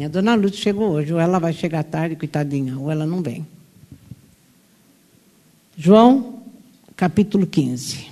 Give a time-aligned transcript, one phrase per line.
[0.00, 3.46] Minha dona Lúcia chegou hoje, ou ela vai chegar tarde, coitadinha, ou ela não vem.
[5.76, 6.42] João,
[6.96, 8.08] capítulo 15.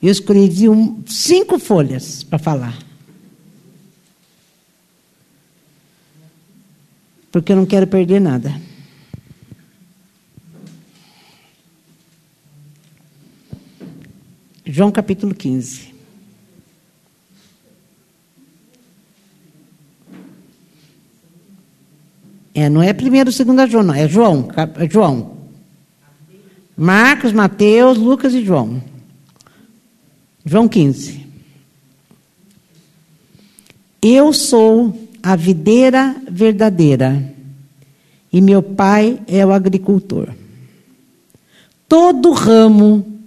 [0.00, 2.78] Eu escolhi um, cinco folhas para falar.
[7.32, 8.60] Porque eu não quero perder nada.
[14.64, 15.95] João capítulo 15.
[22.56, 25.36] É, não é primeiro, segunda João, não, é João, é João.
[26.74, 28.82] Marcos, Mateus, Lucas e João.
[30.42, 31.26] João 15.
[34.00, 37.30] Eu sou a videira verdadeira
[38.32, 40.30] e meu pai é o agricultor.
[41.86, 43.18] Todo ramo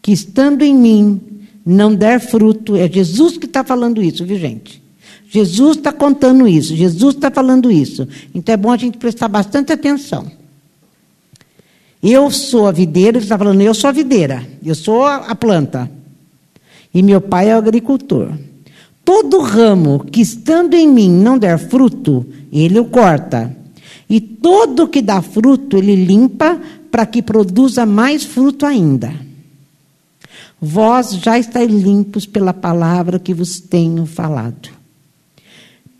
[0.00, 1.20] que estando em mim
[1.66, 4.82] não der fruto, é Jesus que está falando isso, viu gente?
[5.30, 8.06] Jesus está contando isso, Jesus está falando isso.
[8.34, 10.26] Então é bom a gente prestar bastante atenção.
[12.02, 15.88] Eu sou a videira, ele está falando, eu sou a videira, eu sou a planta.
[16.92, 18.32] E meu pai é o agricultor.
[19.04, 23.56] Todo ramo que estando em mim não der fruto, ele o corta.
[24.08, 29.14] E todo que dá fruto, ele limpa para que produza mais fruto ainda.
[30.60, 34.79] Vós já estáis limpos pela palavra que vos tenho falado.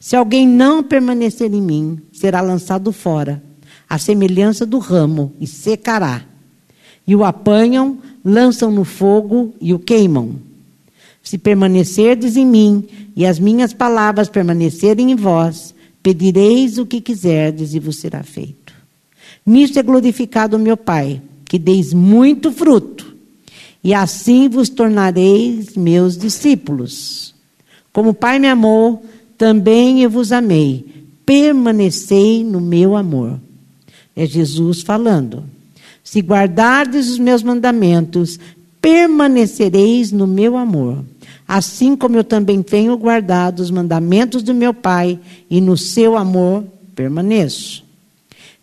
[0.00, 3.42] Se alguém não permanecer em mim, será lançado fora,
[3.88, 6.24] à semelhança do ramo, e secará.
[7.06, 10.36] E o apanham, lançam no fogo e o queimam.
[11.22, 17.74] Se permanecerdes em mim e as minhas palavras permanecerem em vós, pedireis o que quiserdes
[17.74, 18.72] e vos será feito.
[19.44, 23.16] Nisto é glorificado o meu Pai, que deis muito fruto,
[23.82, 27.34] e assim vos tornareis meus discípulos.
[27.92, 29.02] Como o Pai me amou,
[29.38, 31.06] também eu vos amei.
[31.24, 33.40] Permanecei no meu amor.
[34.14, 35.44] É Jesus falando.
[36.04, 38.38] Se guardardes os meus mandamentos,
[38.82, 41.04] permanecereis no meu amor
[41.48, 45.18] assim como eu também tenho guardado os mandamentos do meu Pai,
[45.48, 46.62] e no seu amor
[46.94, 47.82] permaneço.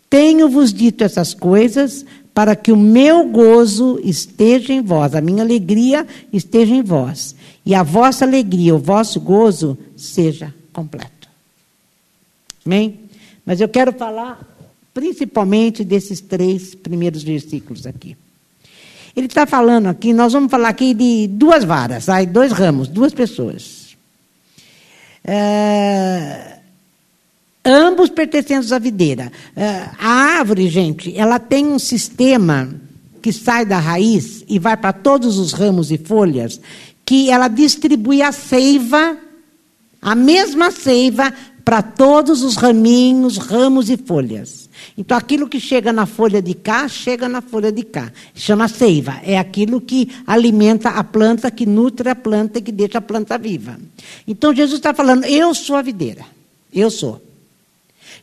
[0.08, 6.06] Tenho-vos dito essas coisas para que o meu gozo esteja em vós, a minha alegria
[6.32, 11.26] esteja em vós, e a vossa alegria, o vosso gozo seja completo.
[12.64, 13.00] Amém?
[13.46, 14.38] Mas eu quero falar
[14.92, 18.16] principalmente desses três primeiros versículos aqui.
[19.16, 23.14] Ele está falando aqui, nós vamos falar aqui de duas varas, aí, dois ramos, duas
[23.14, 23.96] pessoas.
[25.24, 26.58] É,
[27.64, 29.32] ambos pertencentes à videira.
[29.56, 30.08] É, a
[30.38, 32.68] árvore, gente, ela tem um sistema
[33.22, 36.60] que sai da raiz e vai para todos os ramos e folhas,
[37.04, 39.16] que ela distribui a seiva,
[40.00, 41.32] a mesma seiva,
[41.66, 44.70] para todos os raminhos, ramos e folhas.
[44.96, 48.12] Então, aquilo que chega na folha de cá, chega na folha de cá.
[48.36, 49.20] Chama seiva.
[49.24, 53.36] É aquilo que alimenta a planta, que nutre a planta e que deixa a planta
[53.36, 53.80] viva.
[54.28, 56.24] Então, Jesus está falando: eu sou a videira.
[56.72, 57.20] Eu sou.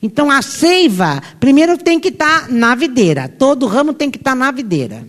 [0.02, 3.28] Então, a seiva, primeiro tem que estar tá na videira.
[3.28, 5.06] Todo ramo tem que estar tá na videira.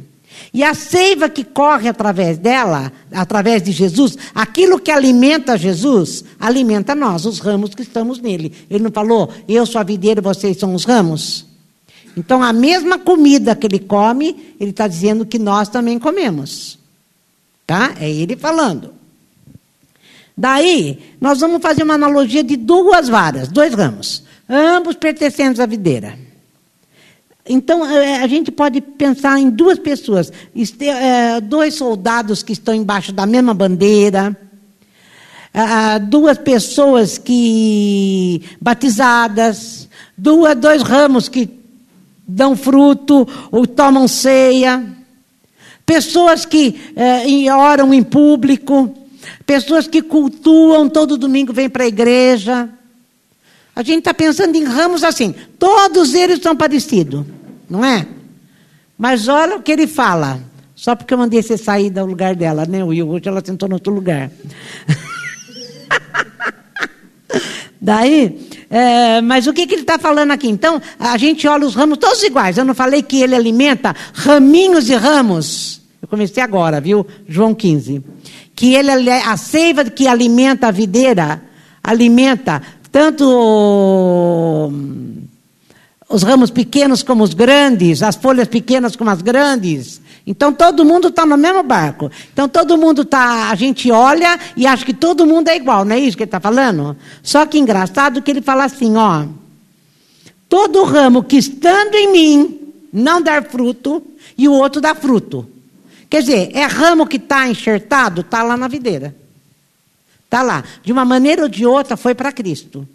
[0.52, 6.94] E a seiva que corre através dela, através de Jesus, aquilo que alimenta Jesus, alimenta
[6.94, 8.52] nós, os ramos que estamos nele.
[8.70, 11.46] Ele não falou, eu sou a videira vocês são os ramos?
[12.16, 16.78] Então, a mesma comida que ele come, ele está dizendo que nós também comemos.
[17.66, 17.94] Tá?
[17.98, 18.94] É ele falando.
[20.36, 26.23] Daí, nós vamos fazer uma analogia de duas varas, dois ramos, ambos pertencentes à videira.
[27.46, 30.32] Então, é, a gente pode pensar em duas pessoas,
[30.80, 34.34] é, dois soldados que estão embaixo da mesma bandeira,
[36.08, 41.48] duas pessoas que batizadas, duas, dois ramos que
[42.26, 44.84] dão fruto ou tomam ceia,
[45.84, 48.92] pessoas que é, oram em público,
[49.46, 50.88] pessoas que cultuam.
[50.88, 52.68] Todo domingo, vêm para a igreja.
[53.76, 57.26] A gente está pensando em ramos assim, todos eles são parecidos,
[57.68, 58.06] não é?
[58.98, 60.40] Mas olha o que ele fala,
[60.74, 63.08] só porque eu mandei você sair do lugar dela, né, Will?
[63.08, 64.30] Hoje ela sentou no outro lugar.
[67.80, 68.38] Daí,
[68.70, 70.48] É, mas o que, que ele está falando aqui?
[70.48, 72.58] Então, a gente olha os ramos todos iguais.
[72.58, 75.80] Eu não falei que ele alimenta raminhos e ramos.
[76.02, 77.06] Eu comecei agora, viu?
[77.28, 78.02] João 15.
[78.56, 81.40] Que ele, a seiva que alimenta a videira,
[81.84, 82.60] alimenta
[82.90, 84.72] tanto
[86.14, 90.00] os ramos pequenos como os grandes, as folhas pequenas como as grandes.
[90.24, 92.08] Então todo mundo está no mesmo barco.
[92.32, 95.96] Então todo mundo está, a gente olha e acha que todo mundo é igual, não
[95.96, 96.96] é isso que ele está falando?
[97.20, 99.26] Só que engraçado que ele fala assim, ó.
[100.48, 102.60] Todo ramo que estando em mim
[102.92, 104.00] não dar fruto
[104.38, 105.44] e o outro dá fruto.
[106.08, 109.16] Quer dizer, é ramo que está enxertado, está lá na videira.
[110.26, 110.62] Está lá.
[110.84, 112.86] De uma maneira ou de outra foi para Cristo.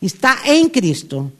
[0.00, 1.30] Está em Cristo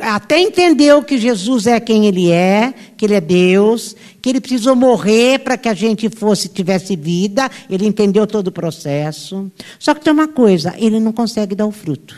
[0.00, 4.74] até entendeu que Jesus é quem ele é, que ele é Deus, que ele precisou
[4.74, 9.50] morrer para que a gente fosse tivesse vida, ele entendeu todo o processo.
[9.78, 12.16] Só que tem uma coisa, ele não consegue dar o fruto.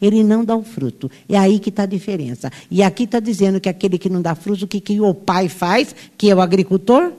[0.00, 1.10] Ele não dá o fruto.
[1.28, 2.52] É aí que está a diferença.
[2.70, 5.48] E aqui está dizendo que aquele que não dá fruto, o que, que o pai
[5.48, 7.12] faz, que é o agricultor?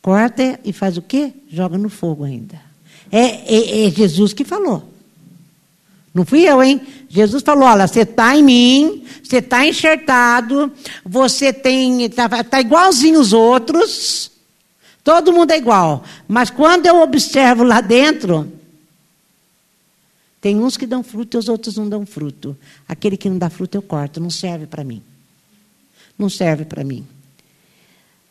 [0.00, 1.32] Corta e faz o quê?
[1.50, 2.60] Joga no fogo ainda.
[3.10, 4.91] É, é, é Jesus que falou.
[6.14, 6.80] Não fui eu, hein?
[7.08, 10.70] Jesus falou: olha, você está em mim, você está enxertado,
[11.04, 12.02] você tem.
[12.02, 14.30] Está tá igualzinho os outros,
[15.02, 16.04] todo mundo é igual.
[16.28, 18.52] Mas quando eu observo lá dentro,
[20.40, 22.56] tem uns que dão fruto e os outros não dão fruto.
[22.86, 25.02] Aquele que não dá fruto eu corto, não serve para mim.
[26.18, 27.06] Não serve para mim.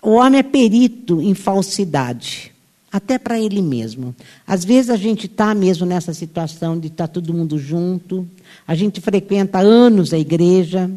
[0.01, 2.50] O homem é perito em falsidade
[2.91, 4.13] até para ele mesmo.
[4.45, 8.27] Às vezes a gente está mesmo nessa situação de estar tá todo mundo junto,
[8.67, 10.91] a gente frequenta anos a igreja,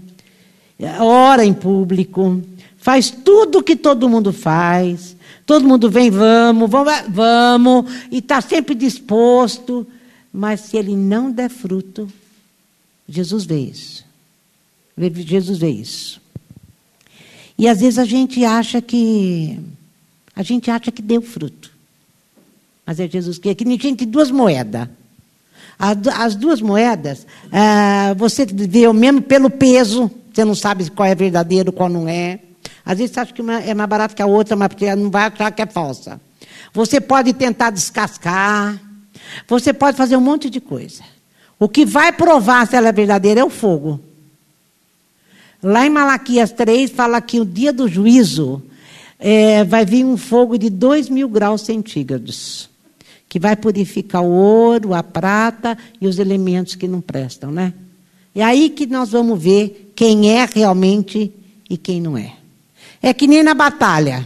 [0.98, 2.42] ora em público,
[2.76, 8.40] faz tudo o que todo mundo faz, todo mundo vem, vamos, vamos, vamos e está
[8.40, 9.86] sempre disposto,
[10.32, 12.08] mas se ele não der fruto,
[13.08, 14.04] Jesus vê isso.
[14.96, 16.20] Jesus vê isso.
[17.56, 19.60] E às vezes a gente acha que
[20.34, 21.73] a gente acha que deu fruto.
[22.86, 24.88] Mas é Jesus que é que ninguém tem duas moedas.
[25.78, 31.72] As duas moedas, ah, você vê mesmo pelo peso, você não sabe qual é verdadeiro,
[31.72, 32.38] qual não é.
[32.86, 35.24] Às vezes você acha que uma é mais barata que a outra, mas não vai
[35.24, 36.20] achar que é falsa.
[36.72, 38.80] Você pode tentar descascar,
[39.48, 41.02] você pode fazer um monte de coisa.
[41.58, 44.00] O que vai provar se ela é verdadeira é o fogo.
[45.62, 48.62] Lá em Malaquias 3 fala que o dia do juízo
[49.18, 52.73] é, vai vir um fogo de 2 mil graus centígrados
[53.34, 57.74] que vai purificar o ouro, a prata e os elementos que não prestam, né?
[58.32, 61.32] É aí que nós vamos ver quem é realmente
[61.68, 62.34] e quem não é.
[63.02, 64.24] É que nem na batalha.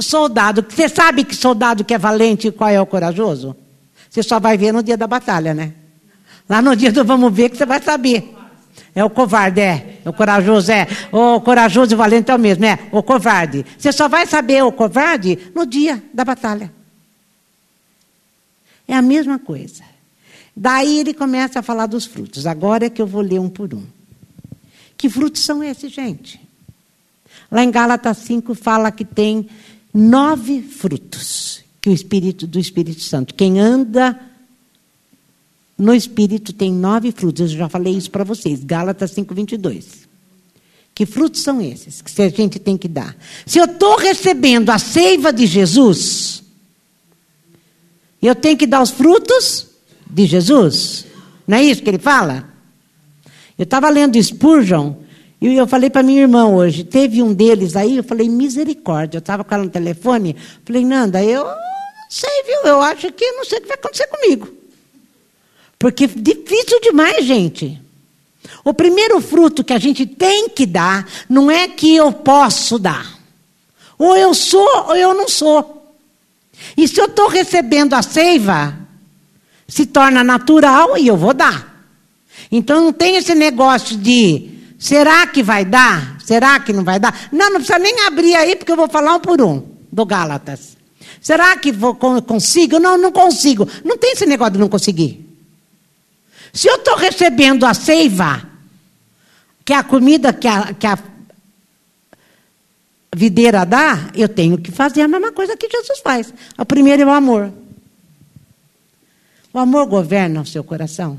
[0.00, 3.54] Soldado, você sabe que soldado que é valente e qual é o corajoso?
[4.10, 5.74] Você só vai ver no dia da batalha, né?
[6.48, 8.34] Lá no dia do vamos ver que você vai saber.
[8.96, 10.00] É o covarde, é.
[10.04, 10.88] O corajoso é.
[11.12, 12.80] O corajoso e valente é o mesmo, é.
[12.90, 13.64] O covarde.
[13.78, 16.77] Você só vai saber o covarde no dia da batalha.
[18.88, 19.84] É a mesma coisa.
[20.56, 22.46] Daí ele começa a falar dos frutos.
[22.46, 23.84] Agora é que eu vou ler um por um.
[24.96, 26.40] Que frutos são esses, gente?
[27.50, 29.48] Lá em Gálatas 5 fala que tem
[29.94, 33.34] nove frutos que o Espírito do Espírito Santo.
[33.34, 34.18] Quem anda
[35.76, 37.52] no Espírito tem nove frutos.
[37.52, 38.64] Eu já falei isso para vocês.
[38.64, 40.08] Gálatas 5, 22.
[40.92, 43.16] Que frutos são esses que a gente tem que dar?
[43.46, 46.37] Se eu estou recebendo a seiva de Jesus,
[48.26, 49.66] eu tenho que dar os frutos
[50.10, 51.06] de Jesus.
[51.46, 52.48] Não é isso que ele fala?
[53.56, 54.94] Eu estava lendo Spurgeon
[55.40, 59.18] e eu falei para minha irmã hoje, teve um deles aí, eu falei, misericórdia.
[59.18, 60.34] Eu estava com ela no telefone,
[60.64, 61.54] falei, Nanda, eu não
[62.08, 62.70] sei, viu?
[62.70, 64.48] Eu acho que não sei o que vai acontecer comigo.
[65.78, 67.80] Porque é difícil demais, gente.
[68.64, 73.18] O primeiro fruto que a gente tem que dar não é que eu posso dar.
[73.96, 75.77] Ou eu sou ou eu não sou.
[76.76, 78.76] E se eu estou recebendo a seiva,
[79.66, 81.86] se torna natural e eu vou dar.
[82.50, 86.18] Então não tem esse negócio de será que vai dar?
[86.24, 87.28] Será que não vai dar?
[87.32, 90.76] Não, não precisa nem abrir aí, porque eu vou falar um por um do Gálatas.
[91.20, 92.78] Será que vou, consigo?
[92.78, 93.68] Não, não consigo.
[93.84, 95.26] Não tem esse negócio de não conseguir.
[96.52, 98.42] Se eu estou recebendo a seiva,
[99.64, 100.98] que é a comida que a, que a
[103.18, 106.32] videira dá, eu tenho que fazer a mesma coisa que Jesus faz.
[106.56, 107.52] O primeiro é o amor.
[109.52, 111.18] O amor governa o seu coração.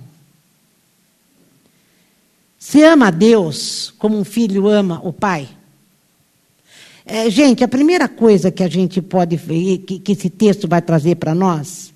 [2.57, 5.49] Você ama a Deus como um filho ama o pai?
[7.05, 11.15] É, gente, a primeira coisa que a gente pode que, que esse texto vai trazer
[11.15, 11.91] para nós,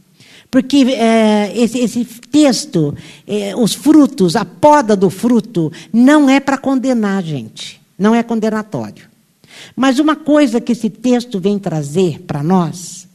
[0.50, 2.96] Porque é, esse, esse, texto,
[3.26, 8.22] é, os frutos, a poda do fruto, não é para condenar a gente, não é
[8.24, 9.13] condenatório.
[9.76, 13.08] Mas uma coisa que esse texto vem trazer para nós,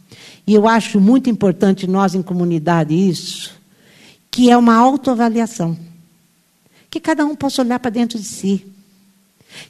[0.47, 3.53] e eu acho muito importante nós em comunidade isso,
[4.31, 5.77] que é uma autoavaliação.
[6.91, 8.67] Que cada um possa olhar para dentro de si.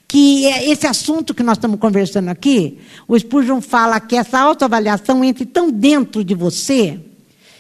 [0.07, 5.25] Que é esse assunto que nós estamos conversando aqui, o Spurgeon fala que essa autoavaliação
[5.25, 7.01] entre tão dentro de você,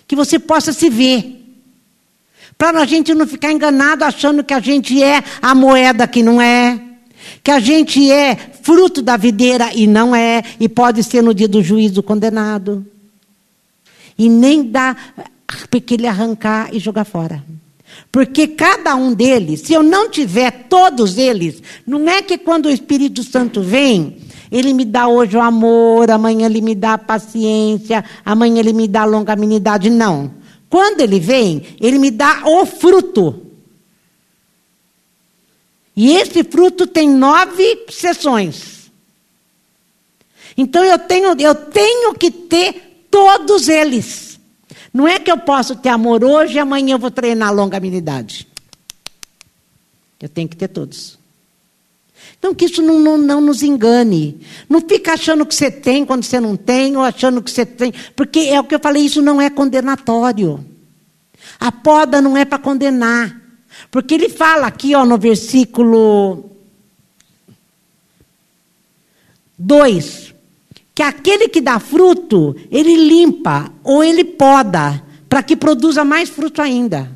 [0.06, 1.44] que você possa se ver.
[2.56, 6.40] Para a gente não ficar enganado achando que a gente é a moeda que não
[6.40, 6.80] é,
[7.42, 8.34] que a gente é
[8.68, 12.84] fruto da videira e não é, e pode ser no dia do juízo condenado.
[14.18, 14.94] E nem dá
[15.70, 17.42] para ele arrancar e jogar fora.
[18.12, 22.70] Porque cada um deles, se eu não tiver todos eles, não é que quando o
[22.70, 24.18] Espírito Santo vem,
[24.52, 28.86] ele me dá hoje o amor, amanhã ele me dá a paciência, amanhã ele me
[28.86, 29.88] dá a longanimidade.
[29.88, 30.30] Não.
[30.68, 33.47] Quando ele vem, ele me dá o fruto.
[36.00, 38.88] E esse fruto tem nove sessões.
[40.56, 44.38] Então eu tenho, eu tenho que ter todos eles.
[44.94, 48.46] Não é que eu posso ter amor hoje e amanhã eu vou treinar a longanimidade.
[50.20, 51.18] Eu tenho que ter todos.
[52.38, 54.40] Então, que isso não, não, não, nos engane.
[54.68, 57.92] Não fica achando que você tem quando você não tem, ou achando que você tem.
[58.14, 60.64] Porque é o que eu falei, isso não é condenatório.
[61.58, 63.47] A poda não é para condenar.
[63.90, 66.50] Porque ele fala aqui ó, no versículo
[69.58, 70.34] 2:
[70.94, 76.60] que aquele que dá fruto, ele limpa ou ele poda, para que produza mais fruto
[76.60, 77.10] ainda.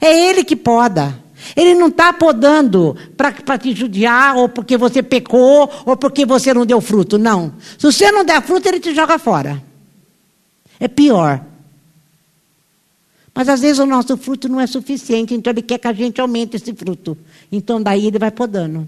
[0.00, 1.22] É ele que poda.
[1.56, 6.64] Ele não está podando para te judiar, ou porque você pecou, ou porque você não
[6.64, 7.18] deu fruto.
[7.18, 7.52] Não.
[7.78, 9.62] Se você não der fruto, ele te joga fora.
[10.78, 11.44] É pior.
[13.34, 16.20] Mas às vezes o nosso fruto não é suficiente, então ele quer que a gente
[16.20, 17.16] aumente esse fruto.
[17.50, 18.86] Então daí ele vai podando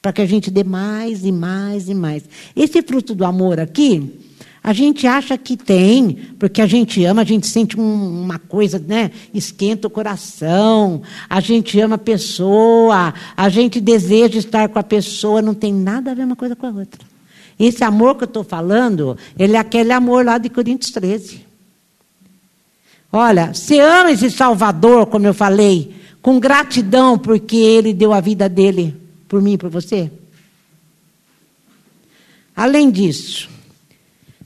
[0.00, 2.24] para que a gente dê mais e mais e mais.
[2.56, 4.18] Esse fruto do amor aqui,
[4.62, 8.78] a gente acha que tem, porque a gente ama, a gente sente um, uma coisa,
[8.78, 9.10] né?
[9.32, 15.42] Esquenta o coração, a gente ama a pessoa, a gente deseja estar com a pessoa,
[15.42, 17.00] não tem nada a ver uma coisa com a outra.
[17.58, 21.49] Esse amor que eu estou falando, ele é aquele amor lá de Coríntios 13.
[23.12, 28.48] Olha, você ama esse Salvador, como eu falei, com gratidão, porque ele deu a vida
[28.48, 30.10] dele por mim e por você?
[32.54, 33.48] Além disso,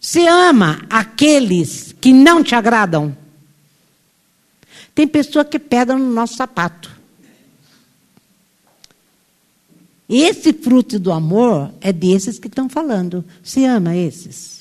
[0.01, 3.17] você ama aqueles que não te agradam?
[4.95, 6.95] Tem pessoa que pedra no nosso sapato.
[10.09, 13.25] Esse fruto do amor é desses que estão falando.
[13.43, 14.54] Você ama esses?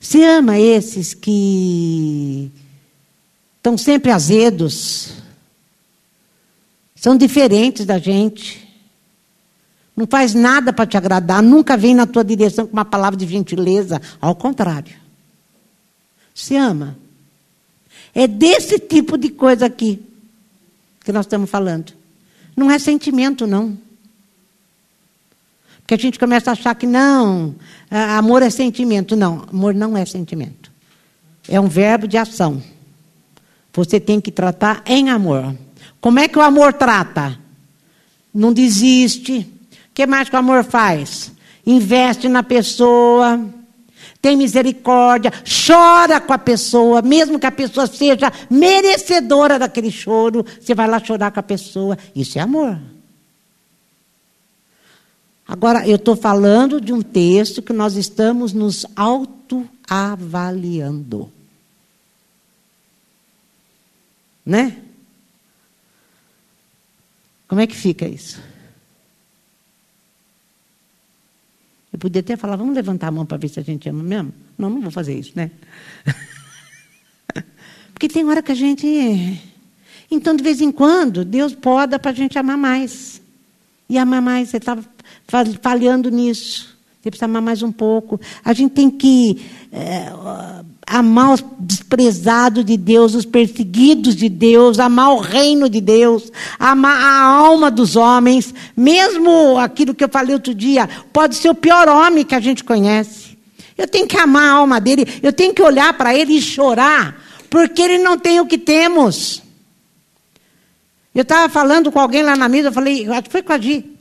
[0.00, 2.50] Você ama esses que
[3.56, 5.12] estão sempre azedos?
[6.94, 8.66] São diferentes da gente.
[9.96, 13.26] Não faz nada para te agradar, nunca vem na tua direção com uma palavra de
[13.26, 14.00] gentileza.
[14.20, 14.94] Ao contrário.
[16.34, 16.96] Se ama.
[18.14, 20.00] É desse tipo de coisa aqui
[21.04, 21.92] que nós estamos falando.
[22.56, 23.76] Não é sentimento, não.
[25.88, 27.54] Porque a gente começa a achar que não,
[27.90, 29.16] amor é sentimento.
[29.16, 30.70] Não, amor não é sentimento.
[31.48, 32.62] É um verbo de ação.
[33.72, 35.56] Você tem que tratar em amor.
[35.98, 37.38] Como é que o amor trata?
[38.34, 39.50] Não desiste.
[39.88, 41.32] O que mais que o amor faz?
[41.66, 43.40] Investe na pessoa,
[44.20, 45.32] tem misericórdia,
[45.66, 51.02] chora com a pessoa, mesmo que a pessoa seja merecedora daquele choro, você vai lá
[51.02, 51.96] chorar com a pessoa.
[52.14, 52.78] Isso é amor.
[55.48, 61.32] Agora, eu estou falando de um texto que nós estamos nos autoavaliando.
[64.44, 64.76] Né?
[67.48, 68.42] Como é que fica isso?
[71.90, 74.34] Eu podia até falar, vamos levantar a mão para ver se a gente ama mesmo?
[74.58, 75.50] Não, não vou fazer isso, né?
[77.94, 78.86] Porque tem hora que a gente.
[80.10, 83.22] Então, de vez em quando, Deus poda para a gente amar mais.
[83.88, 84.76] E amar mais, você está
[85.60, 86.78] falhando nisso.
[87.00, 88.20] Você precisa amar mais um pouco.
[88.44, 90.10] A gente tem que é,
[90.86, 96.96] amar os desprezados de Deus, os perseguidos de Deus, amar o reino de Deus, amar
[96.96, 101.88] a alma dos homens, mesmo aquilo que eu falei outro dia, pode ser o pior
[101.88, 103.38] homem que a gente conhece.
[103.76, 107.22] Eu tenho que amar a alma dele, eu tenho que olhar para ele e chorar,
[107.48, 109.42] porque ele não tem o que temos.
[111.14, 113.97] Eu estava falando com alguém lá na mesa, eu falei, que foi com a Gi.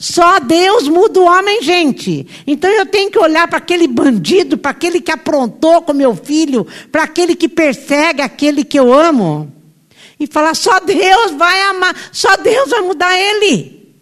[0.00, 2.26] Só Deus muda o homem, gente.
[2.46, 6.66] Então eu tenho que olhar para aquele bandido, para aquele que aprontou com meu filho,
[6.90, 9.52] para aquele que persegue aquele que eu amo.
[10.18, 13.94] E falar: só Deus vai amar, só Deus vai mudar ele.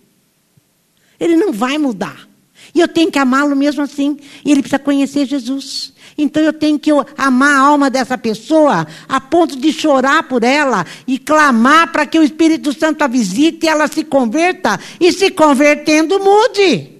[1.18, 2.28] Ele não vai mudar.
[2.72, 4.18] E eu tenho que amá-lo mesmo assim.
[4.44, 5.92] E ele precisa conhecer Jesus.
[6.20, 10.84] Então eu tenho que amar a alma dessa pessoa a ponto de chorar por ela
[11.06, 15.30] e clamar para que o Espírito Santo a visite e ela se converta e se
[15.30, 16.98] convertendo mude.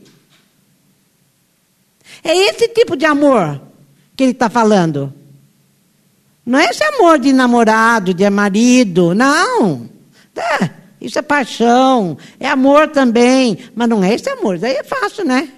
[2.22, 3.60] É esse tipo de amor
[4.16, 5.12] que ele está falando.
[6.46, 9.90] Não é esse amor de namorado, de marido, não.
[10.36, 10.70] É,
[11.00, 15.52] isso é paixão, é amor também, mas não é esse amor, daí é fácil, né?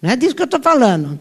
[0.00, 1.18] Não é disso que eu estou falando.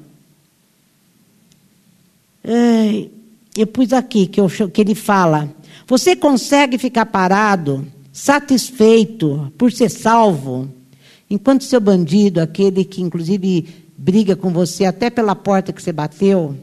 [2.44, 5.54] Eu pus aqui que, eu, que ele fala:
[5.88, 10.70] você consegue ficar parado, satisfeito por ser salvo,
[11.30, 13.68] enquanto seu bandido, aquele que inclusive
[13.98, 16.56] briga com você até pela porta que você bateu,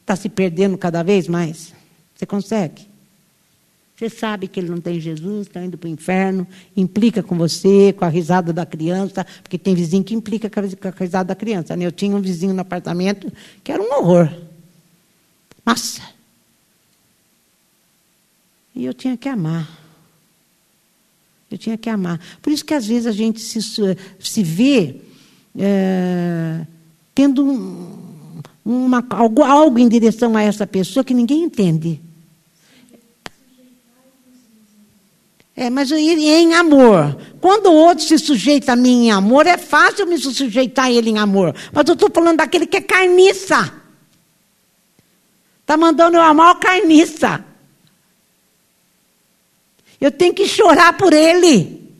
[0.00, 1.72] está se perdendo cada vez mais?
[2.14, 2.90] Você consegue?
[3.96, 7.92] Você sabe que ele não tem Jesus, está indo para o inferno, implica com você,
[7.92, 11.76] com a risada da criança, porque tem vizinho que implica com a risada da criança.
[11.76, 11.84] Né?
[11.84, 13.30] Eu tinha um vizinho no apartamento
[13.62, 14.30] que era um horror.
[15.64, 16.02] Nossa!
[18.74, 19.68] E eu tinha que amar.
[21.50, 22.20] Eu tinha que amar.
[22.40, 24.96] Por isso que às vezes a gente se, se vê
[25.58, 26.64] é,
[27.14, 32.00] tendo um, uma, algo, algo em direção a essa pessoa que ninguém entende.
[35.56, 37.18] É, mas em amor.
[37.40, 41.10] Quando o outro se sujeita a mim em amor, é fácil me sujeitar a ele
[41.10, 41.54] em amor.
[41.72, 43.79] Mas eu estou falando daquele que é carniça.
[45.70, 47.44] Está mandando eu amar o carniça.
[50.00, 51.94] Eu tenho que chorar por ele.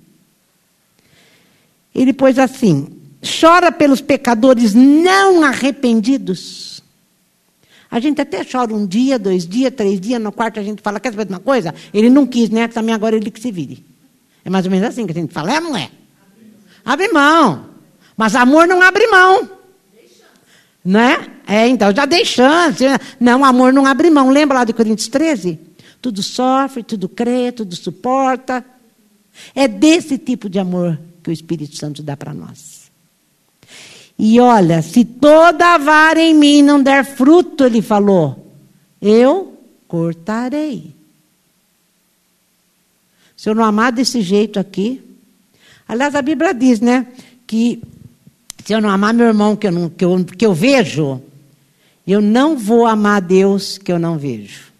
[1.94, 3.00] Ele pôs assim:
[3.40, 6.82] chora pelos pecadores não arrependidos.
[7.88, 10.98] A gente até chora um dia, dois dias, três dias, no quarto a gente fala,
[10.98, 11.72] quer saber de uma coisa?
[11.94, 12.66] Ele não quis, né?
[12.66, 13.86] Também agora ele que se vire.
[14.44, 15.92] É mais ou menos assim que a gente fala, é ou não é?
[16.84, 17.66] Abre mão.
[18.16, 19.48] Mas amor não abre mão.
[20.84, 21.30] Né?
[21.50, 22.84] É, então, já dei chance.
[23.18, 24.30] Não, amor não abre mão.
[24.30, 25.58] Lembra lá de Coríntios 13?
[26.00, 28.64] Tudo sofre, tudo crê, tudo suporta.
[29.52, 32.88] É desse tipo de amor que o Espírito Santo dá para nós.
[34.16, 38.54] E olha, se toda vara em mim não der fruto, ele falou,
[39.02, 39.58] eu
[39.88, 40.94] cortarei.
[43.36, 45.02] Se eu não amar desse jeito aqui.
[45.88, 47.08] Aliás, a Bíblia diz, né?
[47.44, 47.82] Que
[48.64, 51.20] se eu não amar meu irmão que eu, não, que eu, que eu vejo,
[52.10, 54.70] eu não vou amar Deus que eu não vejo.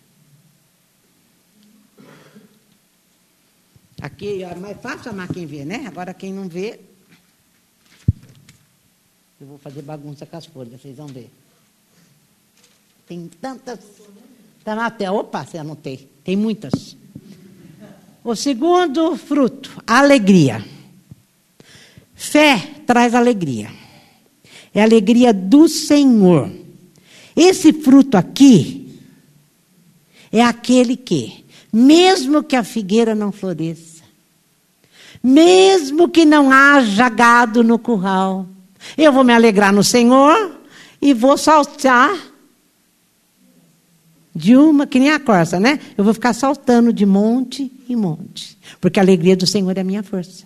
[4.00, 5.84] Aqui é mais fácil amar quem vê, né?
[5.86, 6.80] Agora quem não vê.
[9.40, 11.30] Eu vou fazer bagunça com as folhas, vocês vão ver.
[13.06, 13.78] Tem tantas.
[14.64, 15.18] Tá na tela.
[15.18, 16.08] Opa, você anotei.
[16.24, 16.96] Tem muitas.
[18.24, 20.64] O segundo fruto, alegria.
[22.14, 23.70] Fé traz alegria.
[24.74, 26.59] É a alegria do Senhor.
[27.36, 28.98] Esse fruto aqui
[30.32, 34.02] é aquele que, mesmo que a figueira não floresça,
[35.22, 38.46] mesmo que não haja gado no curral,
[38.96, 40.58] eu vou me alegrar no Senhor
[41.00, 42.10] e vou saltar
[44.34, 45.80] de uma, que nem a corça, né?
[45.96, 49.84] Eu vou ficar saltando de monte em monte, porque a alegria do Senhor é a
[49.84, 50.44] minha força.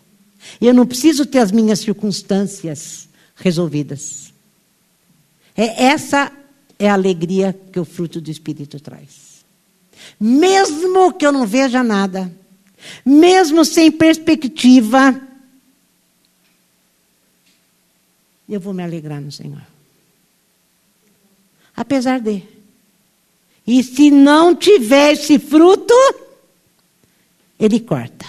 [0.60, 4.32] E eu não preciso ter as minhas circunstâncias resolvidas.
[5.56, 6.30] É essa
[6.84, 9.42] é a alegria que o fruto do Espírito traz.
[10.20, 12.30] Mesmo que eu não veja nada,
[13.04, 15.18] mesmo sem perspectiva,
[18.46, 19.62] eu vou me alegrar no Senhor.
[21.74, 22.42] Apesar de.
[23.66, 25.94] E se não tiver esse fruto,
[27.58, 28.26] Ele corta.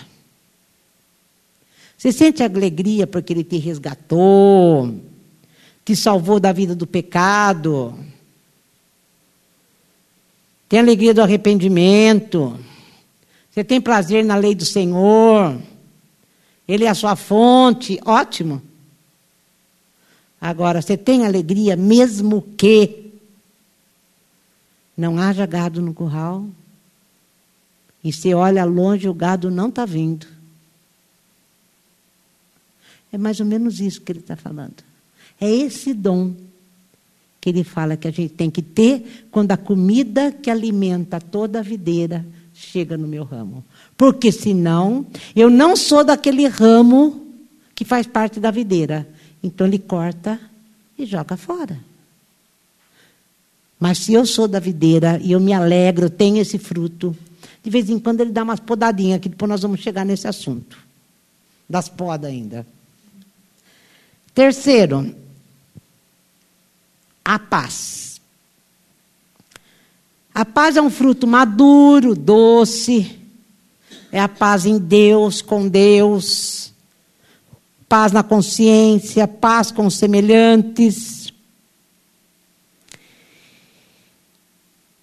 [1.97, 4.97] Você sente alegria porque Ele te resgatou,
[5.83, 8.14] te salvou da vida do pecado.
[10.75, 12.59] Tem alegria do arrependimento.
[13.49, 15.57] Você tem prazer na lei do Senhor.
[16.67, 17.97] Ele é a sua fonte.
[18.05, 18.61] Ótimo.
[20.41, 23.13] Agora, você tem alegria mesmo que
[24.97, 26.45] não haja gado no curral.
[28.03, 30.27] E você olha longe, o gado não está vindo.
[33.13, 34.83] É mais ou menos isso que ele está falando.
[35.39, 36.35] É esse dom
[37.45, 41.59] que ele fala que a gente tem que ter quando a comida que alimenta toda
[41.59, 43.63] a videira chega no meu ramo.
[43.95, 45.05] Porque senão,
[45.35, 47.23] eu não sou daquele ramo
[47.75, 49.07] que faz parte da videira.
[49.43, 50.39] Então ele corta
[50.97, 51.77] e joga fora.
[53.79, 57.15] Mas se eu sou da videira e eu me alegro, tenho esse fruto,
[57.63, 60.79] de vez em quando ele dá umas podadinhas, que depois nós vamos chegar nesse assunto.
[61.69, 62.65] Das podas ainda.
[64.33, 65.13] Terceiro,
[67.25, 68.21] a paz.
[70.31, 73.19] A paz é um fruto maduro, doce.
[74.11, 76.71] É a paz em Deus, com Deus.
[77.89, 81.33] Paz na consciência, paz com os semelhantes.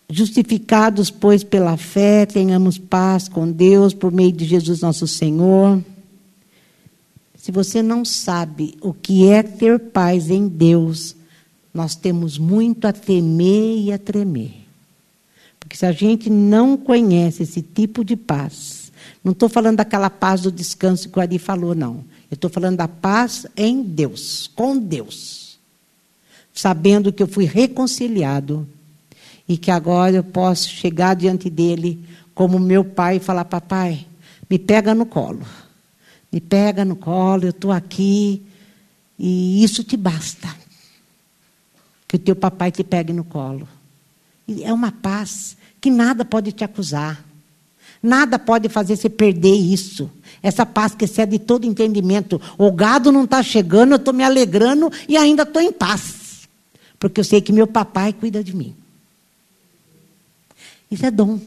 [0.08, 5.82] Justificados, pois, pela fé, tenhamos paz com Deus por meio de Jesus nosso Senhor.
[7.34, 11.16] Se você não sabe o que é ter paz em Deus,
[11.72, 14.54] nós temos muito a temer e a tremer.
[15.58, 20.42] Porque se a gente não conhece esse tipo de paz, não estou falando daquela paz
[20.42, 22.04] do descanso que o Ari falou, não.
[22.30, 25.58] Eu estou falando da paz em Deus, com Deus.
[26.52, 28.66] Sabendo que eu fui reconciliado
[29.48, 32.04] e que agora eu posso chegar diante dele
[32.34, 34.06] como meu pai e falar: Papai,
[34.48, 35.46] me pega no colo.
[36.30, 38.42] Me pega no colo, eu estou aqui
[39.18, 40.61] e isso te basta.
[42.12, 43.66] Que o teu papai te pegue no colo.
[44.46, 47.24] E é uma paz que nada pode te acusar.
[48.02, 50.10] Nada pode fazer você perder isso.
[50.42, 52.38] Essa paz que excede todo entendimento.
[52.58, 56.46] O gado não está chegando, eu estou me alegrando e ainda estou em paz.
[56.98, 58.76] Porque eu sei que meu papai cuida de mim.
[60.90, 61.40] Isso é dom.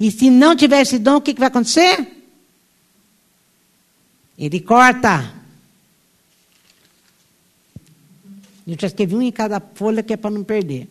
[0.00, 2.10] E se não tiver esse dom, o que, que vai acontecer?
[4.38, 5.30] Ele corta.
[8.66, 10.88] Eu já escrevi um em cada folha que é para não perder.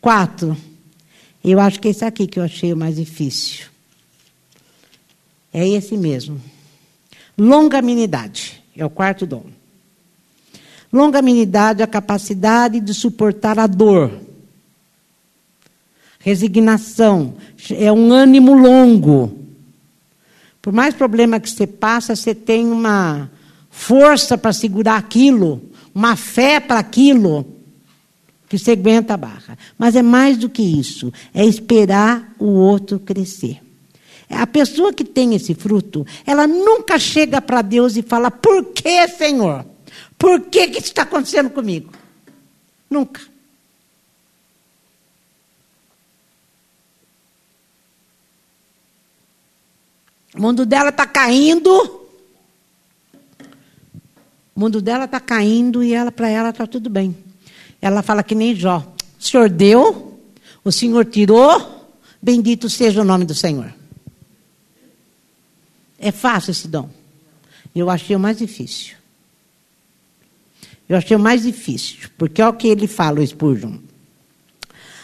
[0.00, 0.56] Quatro.
[1.44, 3.66] Eu acho que é esse aqui que eu achei o mais difícil.
[5.52, 6.40] É esse mesmo.
[7.36, 8.62] Longanimidade.
[8.74, 9.44] É o quarto dom.
[10.92, 14.12] Longanimidade é a capacidade de suportar a dor.
[16.18, 17.34] Resignação
[17.70, 19.38] é um ânimo longo.
[20.62, 23.30] Por mais problema que você passa, você tem uma
[23.68, 25.60] força para segurar aquilo,
[25.94, 27.46] uma fé para aquilo,
[28.48, 29.58] que você aguenta a barra.
[29.78, 33.60] Mas é mais do que isso, é esperar o outro crescer.
[34.28, 39.06] A pessoa que tem esse fruto, ela nunca chega para Deus e fala: Por que,
[39.08, 39.64] Senhor?
[40.18, 41.92] Por que, que isso está acontecendo comigo?
[42.88, 43.20] Nunca.
[50.34, 52.01] O mundo dela está caindo.
[54.62, 57.16] Mundo dela está caindo e ela para ela está tudo bem.
[57.80, 58.94] Ela fala que nem Jó.
[59.18, 60.20] O Senhor deu,
[60.62, 61.90] o Senhor tirou,
[62.22, 63.74] bendito seja o nome do Senhor.
[65.98, 66.88] É fácil esse dom.
[67.74, 68.94] Eu achei o mais difícil.
[70.88, 73.78] Eu achei o mais difícil, porque olha o que ele fala, o Spurgeon.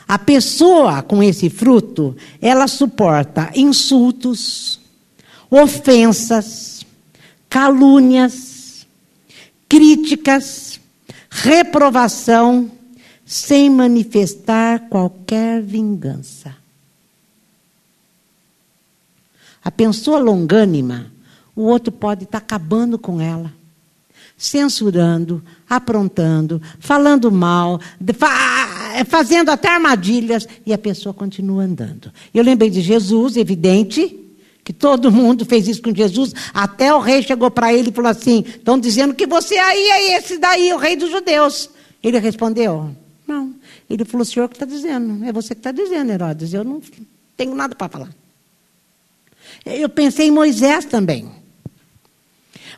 [0.06, 4.78] A pessoa com esse fruto, ela suporta insultos,
[5.50, 6.86] ofensas,
[7.48, 8.47] calúnias,
[9.68, 10.80] críticas,
[11.30, 12.70] reprovação,
[13.24, 16.56] sem manifestar qualquer vingança.
[19.62, 21.12] A pessoa longânima,
[21.54, 23.52] o outro pode estar acabando com ela,
[24.36, 27.78] censurando, aprontando, falando mal,
[29.08, 32.10] fazendo até armadilhas, e a pessoa continua andando.
[32.32, 34.18] Eu lembrei de Jesus, evidente,
[34.68, 38.10] que todo mundo fez isso com Jesus, até o rei chegou para ele e falou
[38.10, 41.70] assim: estão dizendo que você aí é esse daí, o rei dos judeus.
[42.04, 42.94] Ele respondeu:
[43.26, 43.54] não.
[43.88, 46.82] Ele falou: o senhor que está dizendo, é você que está dizendo, Herodes, eu não
[47.34, 48.10] tenho nada para falar.
[49.64, 51.30] Eu pensei em Moisés também.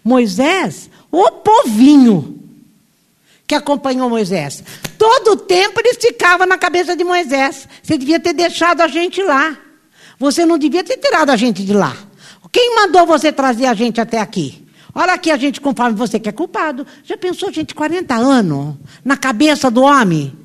[0.04, 2.38] Moisés, o povinho
[3.48, 4.62] que acompanhou Moisés.
[4.96, 7.66] Todo o tempo ele ficava na cabeça de Moisés.
[7.82, 9.58] Você devia ter deixado a gente lá.
[10.20, 11.96] Você não devia ter tirado a gente de lá.
[12.52, 14.66] Quem mandou você trazer a gente até aqui?
[14.94, 16.86] Olha aqui a gente conforme você que é culpado.
[17.04, 20.36] Já pensou, gente, 40 anos na cabeça do homem?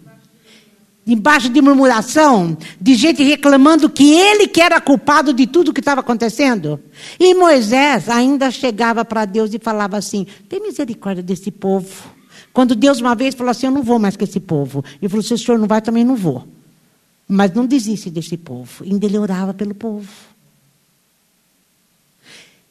[1.06, 6.00] Embaixo de murmuração, de gente reclamando que ele que era culpado de tudo que estava
[6.00, 6.80] acontecendo.
[7.20, 12.10] E Moisés ainda chegava para Deus e falava assim: tem misericórdia desse povo.
[12.54, 14.86] Quando Deus uma vez falou assim: eu não vou mais com esse povo.
[15.02, 16.48] Ele falou: se o senhor não vai, também não vou.
[17.28, 18.84] Mas não desiste desse povo.
[18.84, 20.08] Ainda ele orava pelo povo.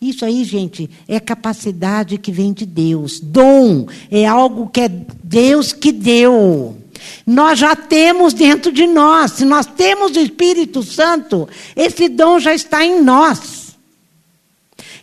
[0.00, 3.20] Isso aí, gente, é capacidade que vem de Deus.
[3.20, 6.76] Dom é algo que é Deus que deu.
[7.26, 9.32] Nós já temos dentro de nós.
[9.32, 13.76] Se nós temos o Espírito Santo, esse dom já está em nós.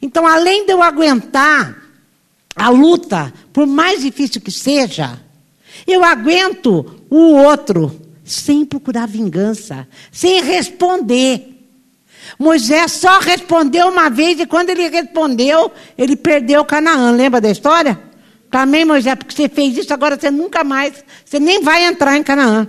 [0.01, 1.81] Então, além de eu aguentar
[2.55, 5.19] a luta, por mais difícil que seja,
[5.87, 8.00] eu aguento o outro
[8.33, 11.47] sem procurar vingança, sem responder.
[12.39, 17.11] Moisés só respondeu uma vez e quando ele respondeu, ele perdeu Canaã.
[17.11, 17.99] Lembra da história?
[18.49, 22.23] Também, Moisés, porque você fez isso, agora você nunca mais, você nem vai entrar em
[22.23, 22.67] Canaã.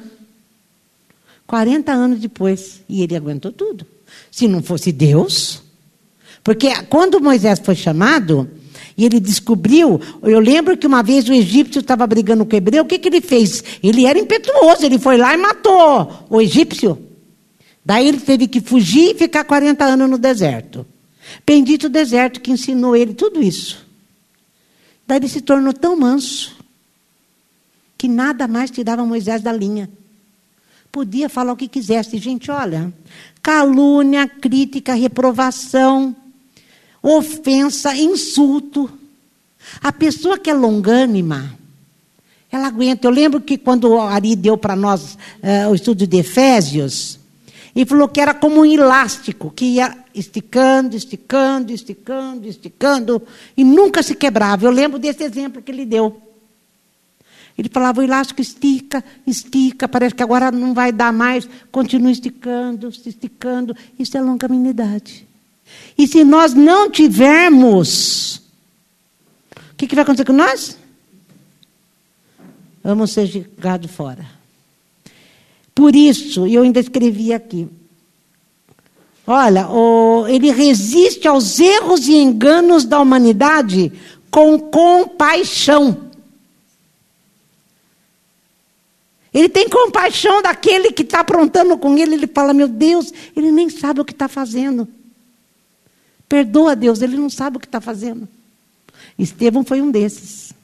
[1.47, 3.87] 40 anos depois, e ele aguentou tudo.
[4.31, 5.63] Se não fosse Deus.
[6.43, 8.51] Porque quando Moisés foi chamado,
[9.05, 12.87] ele descobriu, eu lembro que uma vez o egípcio estava brigando com o hebreu, o
[12.87, 13.63] que, que ele fez?
[13.83, 16.99] Ele era impetuoso, ele foi lá e matou o egípcio.
[17.85, 20.87] Daí ele teve que fugir e ficar 40 anos no deserto.
[21.47, 23.87] Bendito deserto que ensinou ele tudo isso.
[25.07, 26.57] Daí ele se tornou tão manso
[27.99, 29.89] que nada mais tirava Moisés da linha.
[30.91, 32.19] Podia falar o que quisesse.
[32.19, 32.93] Gente, olha,
[33.43, 36.15] calúnia, crítica, reprovação,
[37.03, 38.91] ofensa, insulto.
[39.83, 41.59] A pessoa que é longânima,
[42.51, 43.07] ela aguenta.
[43.07, 47.19] Eu lembro que quando o Ari deu para nós uh, o estudo de Efésios,
[47.75, 53.23] ele falou que era como um elástico, que ia esticando, esticando, esticando, esticando,
[53.57, 54.67] e nunca se quebrava.
[54.67, 56.21] Eu lembro desse exemplo que ele deu.
[57.57, 62.89] Ele falava, o elástico estica, estica, parece que agora não vai dar mais, continua esticando,
[62.89, 63.77] esticando.
[63.99, 65.27] Isso é longanimidade.
[65.97, 68.37] E se nós não tivermos,
[69.73, 70.77] o que, que vai acontecer com nós?
[72.83, 74.27] Vamos ser jogados fora.
[75.75, 77.69] Por isso, eu ainda escrevi aqui.
[79.27, 83.93] Olha, o, ele resiste aos erros e enganos da humanidade
[84.31, 86.11] com compaixão.
[89.33, 92.15] Ele tem compaixão daquele que está aprontando com ele.
[92.15, 94.87] Ele fala: Meu Deus, ele nem sabe o que está fazendo.
[96.33, 98.27] Perdoa Deus, ele não sabe o que está fazendo.
[99.19, 100.55] Estevão foi um desses.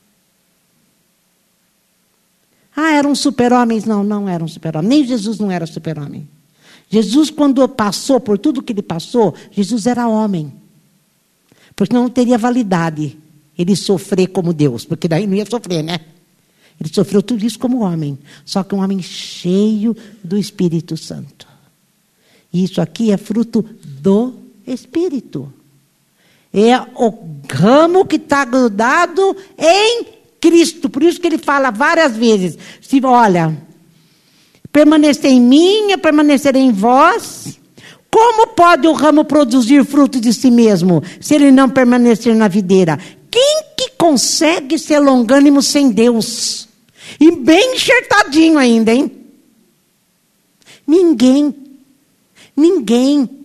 [2.75, 3.85] Ah, eram super-homens?
[3.85, 4.89] Não, não eram super-homens.
[4.89, 6.27] Nem Jesus não era super-homem.
[6.89, 10.51] Jesus, quando passou por tudo que ele passou, Jesus era homem.
[11.77, 13.19] Porque não teria validade
[13.59, 16.01] ele sofrer como Deus, porque daí não ia sofrer, né?
[16.81, 21.47] Ele sofreu tudo isso como homem, só que um homem cheio do Espírito Santo.
[22.51, 24.33] E isso aqui é fruto do
[24.67, 25.53] Espírito.
[26.53, 27.13] É o
[27.51, 30.07] ramo que está grudado em
[30.41, 30.89] Cristo.
[30.89, 33.57] Por isso que ele fala várias vezes: se olha,
[34.73, 37.59] permanecer em mim, eu permanecerei em vós.
[38.11, 42.99] Como pode o ramo produzir fruto de si mesmo, se ele não permanecer na videira?
[43.31, 46.67] Quem que consegue ser longânimo sem Deus?
[47.21, 49.11] E bem enxertadinho ainda, hein?
[50.87, 51.55] Ninguém.
[52.57, 53.38] Ninguém.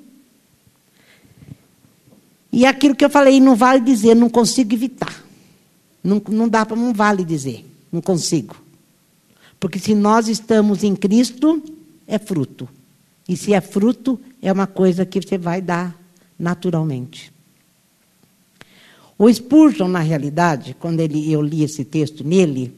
[2.53, 5.25] E aquilo que eu falei, não vale dizer, não consigo evitar.
[6.03, 8.55] Não, não dá para, não vale dizer, não consigo.
[9.59, 11.63] Porque se nós estamos em Cristo,
[12.05, 12.69] é fruto.
[13.27, 15.99] E se é fruto, é uma coisa que você vai dar
[16.37, 17.33] naturalmente.
[19.17, 22.71] O Spurgeon, na realidade, quando ele, eu li esse texto nele,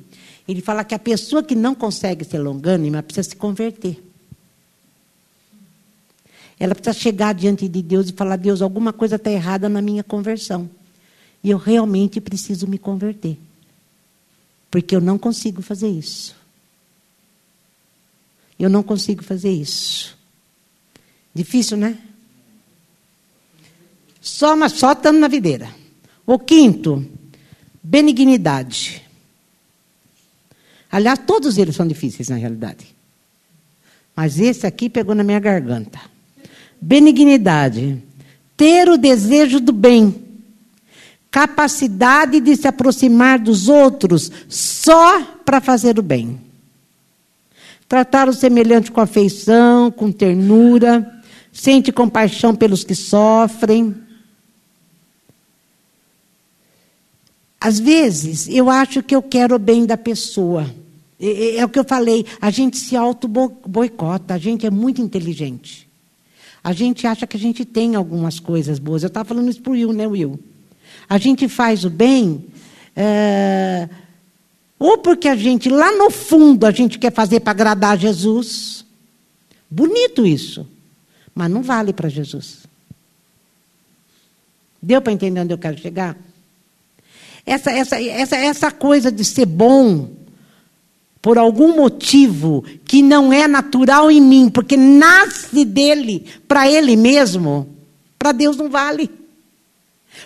[0.47, 4.01] ele fala que a pessoa que não consegue ser longânima precisa se converter.
[6.59, 10.03] Ela precisa chegar diante de Deus e falar: Deus, alguma coisa está errada na minha
[10.03, 10.69] conversão.
[11.43, 13.37] E eu realmente preciso me converter.
[14.71, 16.35] Porque eu não consigo fazer isso.
[18.57, 20.17] Eu não consigo fazer isso.
[21.33, 21.99] Difícil, né?
[24.21, 25.69] Só, mas só estando na videira.
[26.25, 27.05] O quinto,
[27.83, 29.03] benignidade.
[30.89, 32.95] Aliás, todos eles são difíceis na realidade.
[34.15, 36.14] Mas esse aqui pegou na minha garganta.
[36.85, 37.97] Benignidade.
[38.55, 40.23] Ter o desejo do bem.
[41.31, 46.39] Capacidade de se aproximar dos outros só para fazer o bem.
[47.89, 51.11] Tratar o semelhante com afeição, com ternura.
[51.51, 53.95] Sente compaixão pelos que sofrem.
[57.59, 60.71] Às vezes, eu acho que eu quero o bem da pessoa.
[61.19, 65.84] É, é, o que eu falei, a gente se auto-boicota, a gente é muito inteligente.
[66.65, 69.03] A gente acha que a gente tem algumas coisas boas.
[69.03, 70.39] Eu estava falando isso para o Will, né, Will?
[71.07, 72.43] A gente faz o bem,
[72.95, 73.87] é,
[74.79, 78.83] ou porque a gente, lá no fundo, a gente quer fazer para agradar Jesus.
[79.69, 80.67] Bonito isso,
[81.35, 82.65] mas não vale para Jesus.
[84.81, 86.17] Deu para entender onde eu quero chegar?
[87.45, 90.09] Essa, essa, essa, essa coisa de ser bom
[91.25, 97.75] por algum motivo que não é natural em mim, porque nasce dele para ele mesmo,
[98.15, 99.09] para Deus não vale.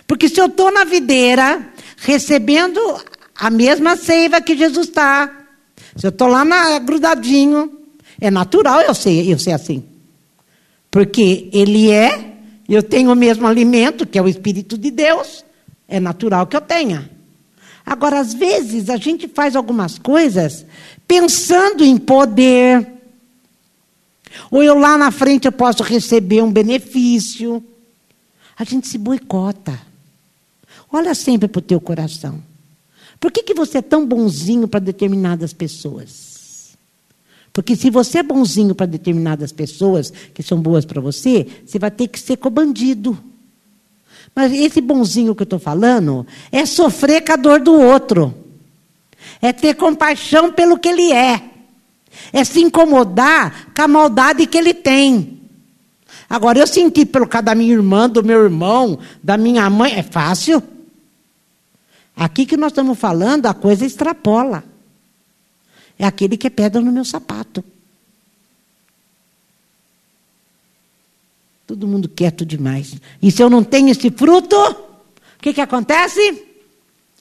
[0.06, 2.78] Porque se eu estou na videira, recebendo
[3.34, 5.46] a mesma seiva que Jesus está,
[5.96, 7.78] se eu estou lá na, grudadinho,
[8.20, 9.82] é natural eu ser, eu ser assim.
[10.90, 12.34] Porque ele é,
[12.68, 15.46] eu tenho o mesmo alimento, que é o Espírito de Deus,
[15.88, 17.10] é natural que eu tenha.
[17.84, 20.64] Agora, às vezes, a gente faz algumas coisas
[21.06, 22.86] pensando em poder.
[24.50, 27.62] Ou eu lá na frente eu posso receber um benefício.
[28.56, 29.78] A gente se boicota.
[30.92, 32.42] Olha sempre para o teu coração.
[33.18, 36.76] Por que, que você é tão bonzinho para determinadas pessoas?
[37.52, 41.90] Porque se você é bonzinho para determinadas pessoas que são boas para você, você vai
[41.90, 43.18] ter que ser cobandido.
[44.34, 48.34] Mas esse bonzinho que eu estou falando é sofrer com a dor do outro.
[49.42, 51.42] É ter compaixão pelo que ele é.
[52.32, 55.40] É se incomodar com a maldade que ele tem.
[56.28, 60.02] Agora, eu senti pelo caso da minha irmã, do meu irmão, da minha mãe, é
[60.02, 60.62] fácil.
[62.14, 64.62] Aqui que nós estamos falando, a coisa extrapola.
[65.98, 67.64] É aquele que é pedra no meu sapato.
[71.70, 72.96] Todo mundo quieto demais.
[73.22, 76.44] E se eu não tenho esse fruto, o que, que acontece?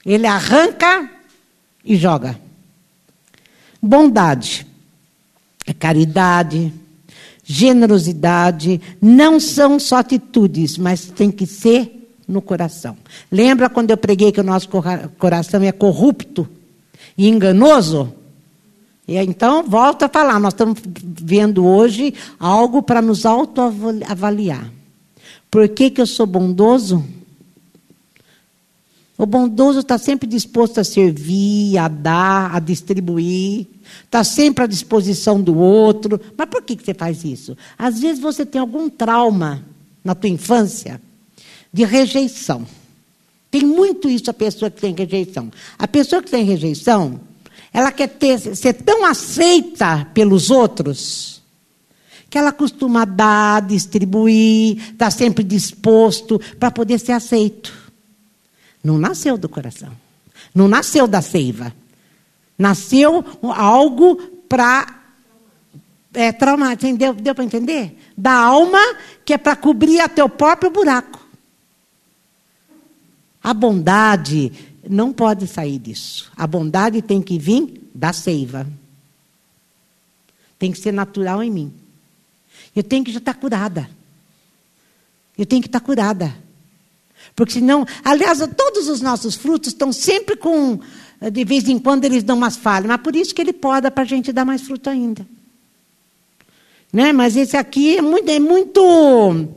[0.04, 1.08] Ele arranca
[1.86, 2.36] e joga.
[3.80, 4.66] Bondade,
[5.68, 6.74] é caridade,
[7.44, 12.98] generosidade, não são só atitudes, mas tem que ser no coração.
[13.32, 14.68] Lembra quando eu preguei que o nosso
[15.20, 16.50] coração é corrupto
[17.16, 18.12] e enganoso?
[19.10, 24.72] E então, volta a falar, nós estamos vendo hoje algo para nos autoavaliar.
[25.50, 27.04] Por que, que eu sou bondoso?
[29.18, 33.66] O bondoso está sempre disposto a servir, a dar, a distribuir,
[34.06, 36.22] está sempre à disposição do outro.
[36.38, 37.58] Mas por que, que você faz isso?
[37.80, 39.66] Às vezes você tem algum trauma
[40.04, 41.02] na tua infância
[41.74, 42.64] de rejeição.
[43.50, 45.52] Tem muito isso a pessoa que tem rejeição.
[45.80, 47.20] A pessoa que tem rejeição,
[47.72, 51.40] ela quer ter, ser tão aceita pelos outros
[52.30, 57.74] que ela costuma dar, distribuir, está sempre disposto para poder ser aceito.
[58.84, 59.92] Não nasceu do coração.
[60.54, 61.74] Não nasceu da seiva.
[62.58, 64.16] Nasceu algo
[64.48, 64.96] para
[66.14, 66.74] é, traumar.
[66.74, 67.14] Entendeu?
[67.14, 67.98] Deu para entender?
[68.16, 68.80] Da alma
[69.26, 71.20] que é para cobrir a teu próprio buraco.
[73.42, 74.52] A bondade
[74.88, 76.32] não pode sair disso.
[76.36, 78.68] A bondade tem que vir da seiva.
[80.58, 81.74] Tem que ser natural em mim.
[82.76, 83.90] Eu tenho que já estar curada.
[85.38, 86.36] Eu tenho que estar curada.
[87.36, 90.80] Porque senão, aliás, todos os nossos frutos estão sempre com,
[91.32, 94.04] de vez em quando eles dão umas falhas, mas por isso que ele poda para
[94.04, 95.26] a gente dar mais fruto ainda.
[96.92, 97.14] Né?
[97.14, 99.48] Mas esse aqui é muito, é muito,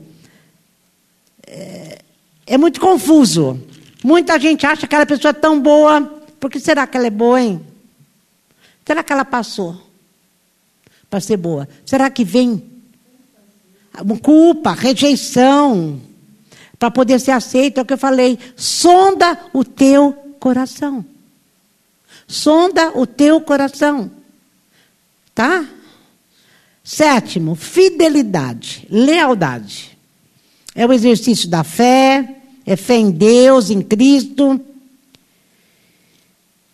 [1.47, 1.99] é,
[2.45, 3.59] é muito confuso.
[4.03, 6.01] Muita gente acha que aquela pessoa é tão boa.
[6.39, 7.65] Por que será que ela é boa, hein?
[8.85, 9.81] Será que ela passou
[11.09, 11.69] para ser boa?
[11.85, 12.69] Será que vem
[14.21, 16.01] culpa, rejeição,
[16.77, 17.79] para poder ser aceita?
[17.79, 18.37] É o que eu falei.
[18.57, 21.05] Sonda o teu coração.
[22.27, 24.11] Sonda o teu coração.
[25.33, 25.65] Tá?
[26.83, 29.97] Sétimo, fidelidade, lealdade.
[30.75, 34.59] É o exercício da fé, é fé em Deus, em Cristo.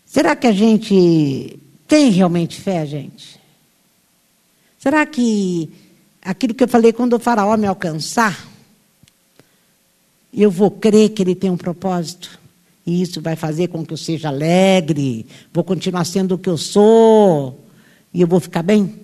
[0.06, 3.40] Será que a gente tem realmente fé, gente?
[4.78, 5.70] Será que
[6.22, 8.48] aquilo que eu falei quando o faraó me alcançar,
[10.34, 12.40] eu vou crer que ele tem um propósito?
[12.86, 16.58] E isso vai fazer com que eu seja alegre, vou continuar sendo o que eu
[16.58, 17.64] sou,
[18.14, 18.96] e eu vou ficar bem?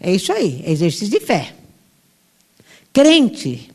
[0.00, 1.54] É isso aí, é exercício de fé.
[2.94, 3.72] Crente,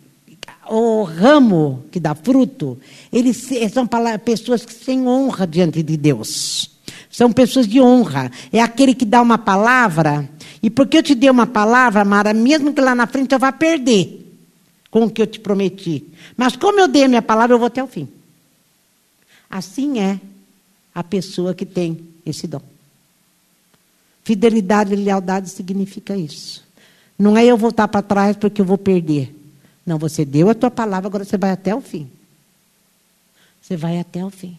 [0.70, 2.80] o ramo que dá fruto,
[3.12, 3.86] eles são
[4.24, 6.72] pessoas que têm honra diante de Deus.
[7.12, 8.32] São pessoas de honra.
[8.50, 10.30] É aquele que dá uma palavra,
[10.64, 13.52] e porque eu te dei uma palavra, Mara, mesmo que lá na frente eu vá
[13.52, 14.26] perder
[14.90, 16.06] com o que eu te prometi.
[16.38, 18.08] Mas como eu dei a minha palavra, eu vou até o fim.
[19.50, 20.18] Assim é
[20.96, 22.62] a pessoa que tem esse dom.
[24.24, 26.64] Fidelidade e lealdade significa isso.
[27.20, 29.36] Não é eu voltar para trás porque eu vou perder.
[29.86, 32.10] Não, você deu a tua palavra, agora você vai até o fim.
[33.62, 34.58] Você vai até o fim.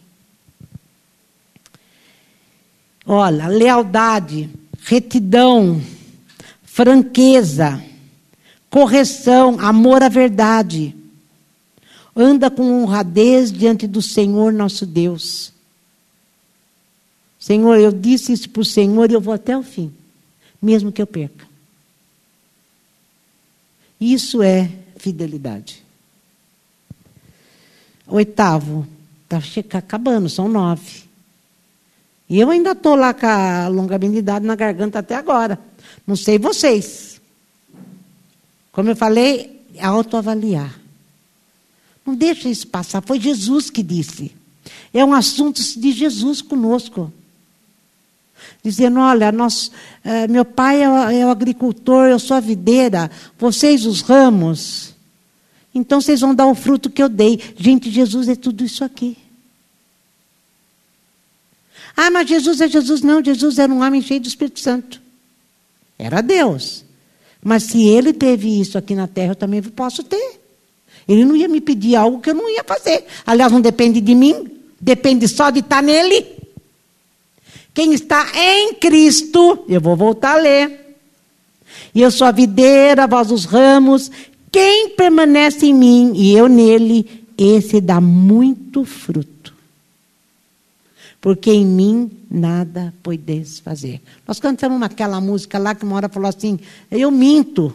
[3.03, 4.47] Olha, lealdade,
[4.83, 5.81] retidão,
[6.63, 7.83] franqueza,
[8.69, 10.95] correção, amor à verdade.
[12.15, 15.51] anda com honradez diante do Senhor nosso Deus.
[17.39, 19.91] Senhor, eu disse isso para o Senhor e eu vou até o fim,
[20.61, 21.50] mesmo que eu perca.
[24.01, 25.83] Isso é fidelidade.
[28.07, 28.87] Oitavo,
[29.29, 31.03] está acabando, são nove.
[32.27, 35.59] E eu ainda estou lá com a longanimidade na garganta até agora.
[36.07, 37.21] Não sei vocês.
[38.71, 40.79] Como eu falei, é autoavaliar.
[42.03, 43.01] Não deixa isso passar.
[43.01, 44.31] Foi Jesus que disse.
[44.91, 47.13] É um assunto de Jesus conosco.
[48.63, 49.71] Dizendo: olha, nós,
[50.03, 54.93] é, meu pai é, é o agricultor, eu sou a videira, vocês os ramos.
[55.73, 57.39] Então vocês vão dar o fruto que eu dei.
[57.57, 59.17] Gente, Jesus é tudo isso aqui.
[61.95, 63.01] Ah, mas Jesus é Jesus.
[63.01, 65.01] Não, Jesus era um homem cheio do Espírito Santo.
[65.97, 66.83] Era Deus.
[67.43, 70.39] Mas se ele teve isso aqui na terra, eu também posso ter.
[71.07, 73.05] Ele não ia me pedir algo que eu não ia fazer.
[73.25, 76.40] Aliás, não depende de mim, depende só de estar nele.
[77.73, 80.97] Quem está em Cristo, eu vou voltar a ler.
[81.95, 84.11] E eu sou a videira, vós os ramos.
[84.51, 89.53] Quem permanece em mim e eu nele, esse dá muito fruto.
[91.21, 94.01] Porque em mim nada podeis fazer.
[94.27, 96.59] Nós cantamos aquela música lá que uma hora falou assim:
[96.89, 97.73] Eu minto.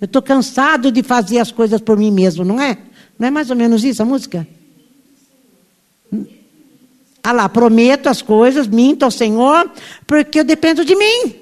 [0.00, 2.78] Eu estou cansado de fazer as coisas por mim mesmo, não é?
[3.18, 4.46] Não é mais ou menos isso a música?
[7.28, 9.70] Ah lá, prometo as coisas, minto ao Senhor,
[10.06, 11.38] porque eu dependo de mim.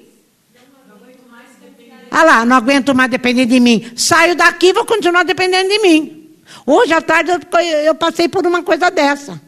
[2.11, 3.93] Ah lá, não aguento mais depender de mim.
[3.95, 6.35] Saio daqui vou continuar dependendo de mim.
[6.67, 9.41] Hoje à tarde eu, eu passei por uma coisa dessa.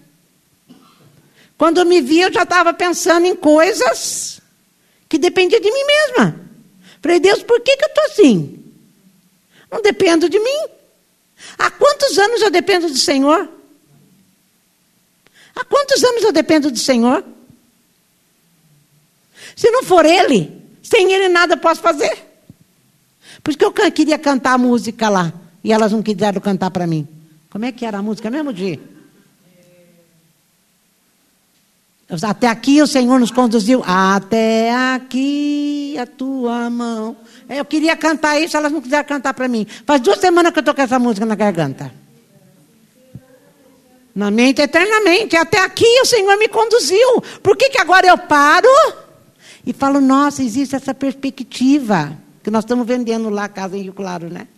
[1.56, 4.40] Quando eu me vi, eu já estava pensando em coisas
[5.08, 6.40] que dependiam de mim mesma.
[7.02, 8.64] Falei, Deus, por que, que eu estou assim?
[9.72, 10.68] Não dependo de mim.
[11.58, 13.57] Há quantos anos eu dependo do Senhor?
[15.58, 17.24] Há quantos anos eu dependo do Senhor?
[19.56, 22.16] Se não for Ele, sem Ele nada posso fazer.
[23.42, 25.32] Por isso que eu queria cantar a música lá.
[25.64, 27.08] E elas não quiseram cantar para mim.
[27.50, 28.78] Como é que era a música mesmo, Di?
[32.22, 33.82] Até aqui o Senhor nos conduziu.
[33.84, 37.16] Até aqui a tua mão
[37.48, 39.66] eu queria cantar isso, elas não quiseram cantar para mim.
[39.86, 41.90] Faz duas semanas que eu estou com essa música na garganta.
[44.18, 45.36] Na mente eternamente.
[45.36, 47.22] Até aqui o Senhor me conduziu.
[47.40, 48.68] Por que, que agora eu paro
[49.64, 52.18] e falo, nossa, existe essa perspectiva.
[52.42, 54.48] Que nós estamos vendendo lá a casa em Rio Claro, né?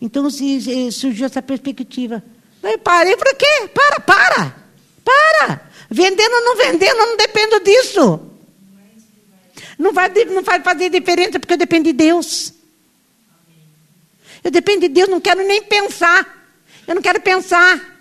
[0.00, 2.24] Então surgiu essa perspectiva.
[2.62, 3.68] Eu parei, por quê?
[3.74, 4.56] Para, para,
[5.04, 5.70] para.
[5.90, 8.20] Vendendo ou não vendendo, eu não dependo disso.
[9.78, 12.54] Não vai, não vai fazer diferença porque eu dependo de Deus.
[14.42, 16.26] Eu dependo de Deus, não quero nem pensar.
[16.86, 17.97] Eu não quero pensar.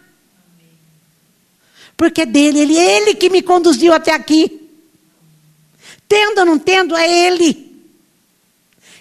[1.98, 4.70] Porque é dele, ele, é ele que me conduziu até aqui.
[6.08, 7.68] Tendo ou não tendo, é ele.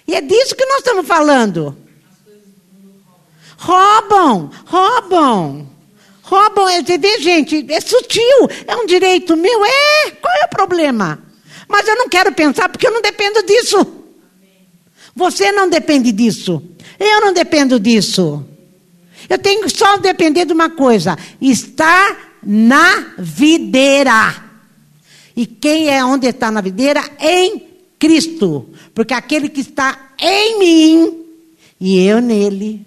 [0.07, 1.77] E é disso que nós estamos falando.
[3.57, 5.69] Roubam, roubam.
[6.23, 10.11] Roubam, é, vê, gente, é sutil, é um direito meu, é.
[10.11, 11.23] Qual é o problema?
[11.67, 13.85] Mas eu não quero pensar porque eu não dependo disso.
[15.15, 16.61] Você não depende disso.
[16.99, 18.43] Eu não dependo disso.
[19.29, 24.43] Eu tenho só depender de uma coisa: estar na videira.
[25.35, 27.03] E quem é onde está na videira?
[27.19, 27.67] Em
[27.99, 28.69] Cristo.
[28.95, 31.25] Porque aquele que está em mim
[31.79, 32.85] e eu nele,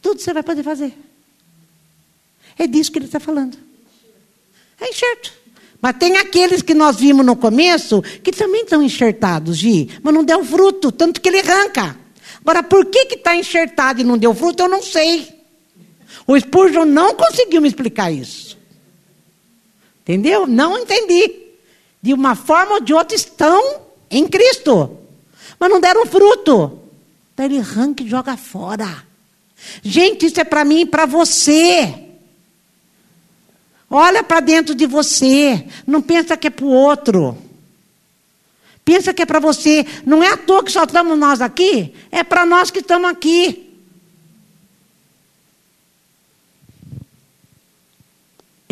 [0.00, 0.94] tudo você vai poder fazer.
[2.58, 3.58] É disso que ele está falando.
[4.80, 5.32] É enxerto.
[5.80, 10.22] Mas tem aqueles que nós vimos no começo que também estão enxertados, Gi, mas não
[10.22, 11.98] deu fruto, tanto que ele arranca.
[12.40, 15.41] Agora, por que está enxertado e não deu fruto, eu não sei.
[16.26, 18.58] O Spurgeon não conseguiu me explicar isso.
[20.02, 20.46] Entendeu?
[20.46, 21.32] Não entendi.
[22.00, 24.98] De uma forma ou de outra estão em Cristo,
[25.58, 26.80] mas não deram fruto.
[27.32, 29.04] Então ele arranca e joga fora.
[29.82, 31.94] Gente, isso é para mim e para você.
[33.88, 35.66] Olha para dentro de você.
[35.86, 37.38] Não pensa que é para o outro.
[38.84, 39.86] Pensa que é para você.
[40.04, 41.94] Não é à toa que só estamos nós aqui.
[42.10, 43.71] É para nós que estamos aqui.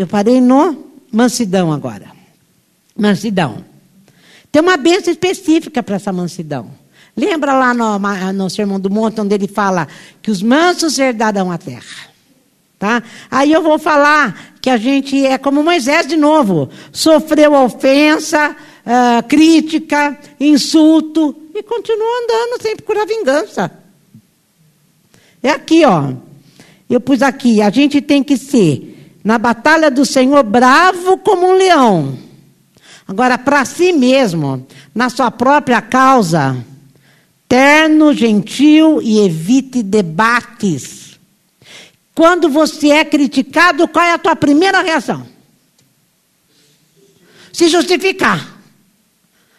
[0.01, 0.83] Eu parei no
[1.13, 2.11] mansidão agora.
[2.97, 3.63] Mansidão.
[4.51, 6.71] Tem uma bênção específica para essa mansidão.
[7.15, 7.99] Lembra lá no,
[8.33, 9.87] no Sermão do Monte, onde ele fala
[10.23, 12.09] que os mansos herdarão a terra.
[12.79, 13.03] Tá?
[13.31, 16.71] Aí eu vou falar que a gente é como Moisés de novo.
[16.91, 23.71] Sofreu ofensa, uh, crítica, insulto e continua andando sem procurar vingança.
[25.43, 26.15] É aqui, ó.
[26.89, 28.90] Eu pus aqui, a gente tem que ser,
[29.23, 32.19] na batalha do Senhor, bravo como um leão.
[33.07, 36.57] Agora, para si mesmo, na sua própria causa,
[37.49, 41.19] terno, gentil e evite debates.
[42.15, 45.27] Quando você é criticado, qual é a tua primeira reação?
[47.53, 48.59] Se justificar.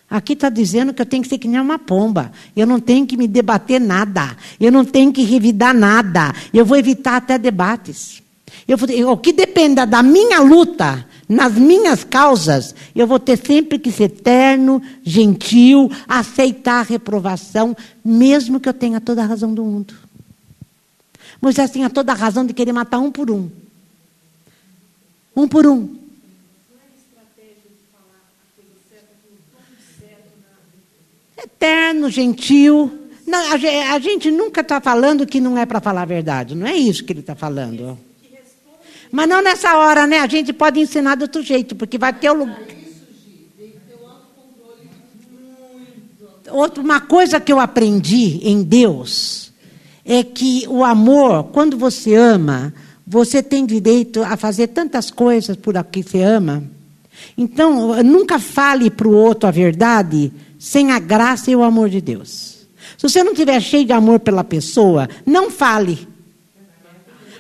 [0.10, 2.32] Aqui está dizendo que eu tenho que ser que nem uma pomba.
[2.56, 4.36] Eu não tenho que me debater nada.
[4.60, 6.34] Eu não tenho que revidar nada.
[6.54, 8.21] Eu vou evitar até debates.
[8.72, 13.92] Eu, o que dependa da minha luta, nas minhas causas, eu vou ter sempre que
[13.92, 19.94] ser terno, gentil, aceitar a reprovação, mesmo que eu tenha toda a razão do mundo.
[21.42, 23.50] Moisés tinha toda a razão de querer matar um por um.
[25.36, 26.00] Um por um.
[31.44, 33.10] eterno, gentil.
[33.28, 36.56] Não, a gente nunca está falando que não é para falar a verdade.
[36.56, 37.98] Não é isso que ele está falando.
[39.12, 40.20] Mas não nessa hora, né?
[40.20, 42.60] A gente pode ensinar de outro jeito, porque vai ter o lugar.
[46.50, 49.52] Outra, uma coisa que eu aprendi em Deus
[50.04, 52.74] é que o amor, quando você ama,
[53.08, 56.64] você tem direito a fazer tantas coisas por aqui você ama.
[57.38, 62.02] Então, nunca fale para o outro a verdade sem a graça e o amor de
[62.02, 62.68] Deus.
[62.98, 66.08] Se você não estiver cheio de amor pela pessoa, não fale.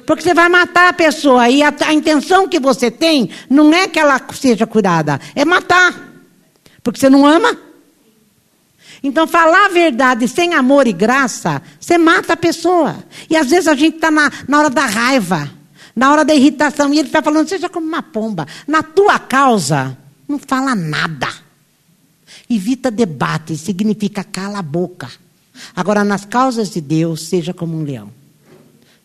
[0.06, 3.88] Porque você vai matar a pessoa e a, a, intenção que você tem não é
[3.88, 6.10] que ela seja curada, é matar.
[6.84, 7.58] Porque você não ama.
[9.04, 13.04] Então, falar a verdade sem amor e graça, você mata a pessoa.
[13.30, 15.49] E às vezes a gente está na, na hora da raiva,
[15.95, 18.47] na hora da irritação, e ele está falando, seja como uma pomba.
[18.68, 19.97] Na tua causa,
[20.28, 21.28] não fala nada.
[22.49, 25.10] Evita debate, significa cala a boca.
[25.76, 28.20] Agora, nas causas de Deus, seja como um leão.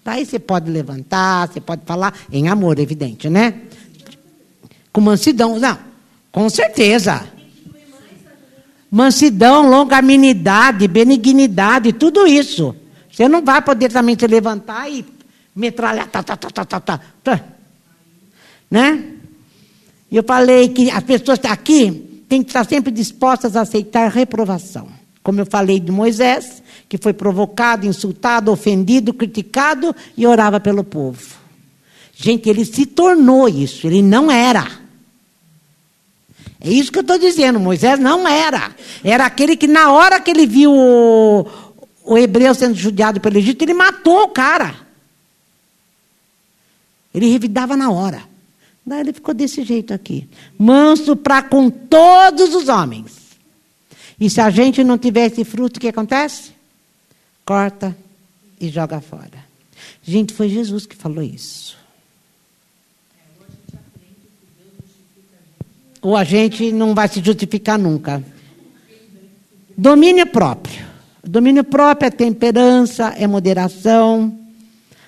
[0.06, 3.62] Daí tá, você pode levantar, você pode falar em amor, evidente, né?
[4.92, 5.76] Com mansidão, não,
[6.30, 7.26] com certeza.
[8.88, 12.72] Mansidão, longanimidade, benignidade, tudo isso.
[13.10, 15.04] Você não vai poder também se levantar e
[15.56, 17.44] metralhar, tá, tá, tá, tá, tá, tá, tá.
[18.70, 19.12] Né?
[20.10, 24.86] Eu falei que as pessoas aqui tem que estar sempre dispostas a aceitar reprovação.
[25.26, 31.20] Como eu falei de Moisés, que foi provocado, insultado, ofendido, criticado e orava pelo povo.
[32.14, 34.64] Gente, ele se tornou isso, ele não era.
[36.60, 38.70] É isso que eu estou dizendo, Moisés não era.
[39.02, 41.44] Era aquele que, na hora que ele viu o,
[42.04, 44.76] o hebreu sendo judiado pelo Egito, ele matou o cara.
[47.12, 48.22] Ele revidava na hora.
[48.86, 50.28] Daí ele ficou desse jeito aqui.
[50.56, 53.25] Manso para com todos os homens.
[54.18, 56.52] E se a gente não tiver esse fruto, o que acontece?
[57.44, 57.96] Corta
[58.60, 59.44] e joga fora.
[60.02, 61.76] Gente, foi Jesus que falou isso.
[66.00, 68.22] Ou a gente não vai se justificar nunca.
[69.76, 70.86] Domínio próprio.
[71.22, 74.46] Domínio próprio é temperança, é moderação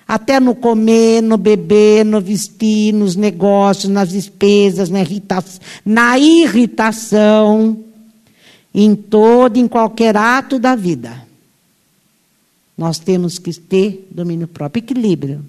[0.09, 5.45] até no comer, no beber, no vestir, nos negócios, nas despesas, na, irrita
[5.85, 7.85] na irritação,
[8.75, 11.27] em todo, em qualquer ato da vida.
[12.77, 15.45] Nós temos que ter domínio próprio, equilíbrio.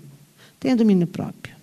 [0.60, 1.56] Tem domínio próprio.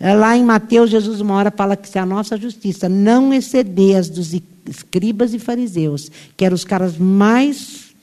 [0.00, 3.96] É lá em Mateus, Jesus uma hora fala que se a nossa justiça não exceder
[3.96, 4.32] as dos
[4.68, 7.94] escribas e fariseus, que eram os caras mais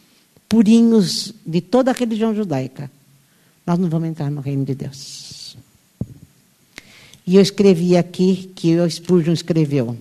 [0.47, 2.89] purinhos de toda a religião judaica,
[3.65, 5.57] nós não vamos entrar no reino de Deus.
[7.27, 9.97] E eu escrevi aqui, que o Spurgeon escreveu: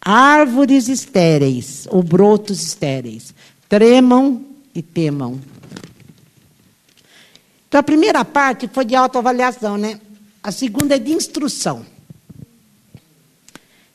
[0.00, 3.34] árvores estéreis, ou brotos estéreis,
[3.68, 4.44] tremam
[4.74, 5.40] e temam.
[7.68, 10.00] Então a primeira parte foi de autoavaliação, né?
[10.42, 11.84] A segunda é de instrução.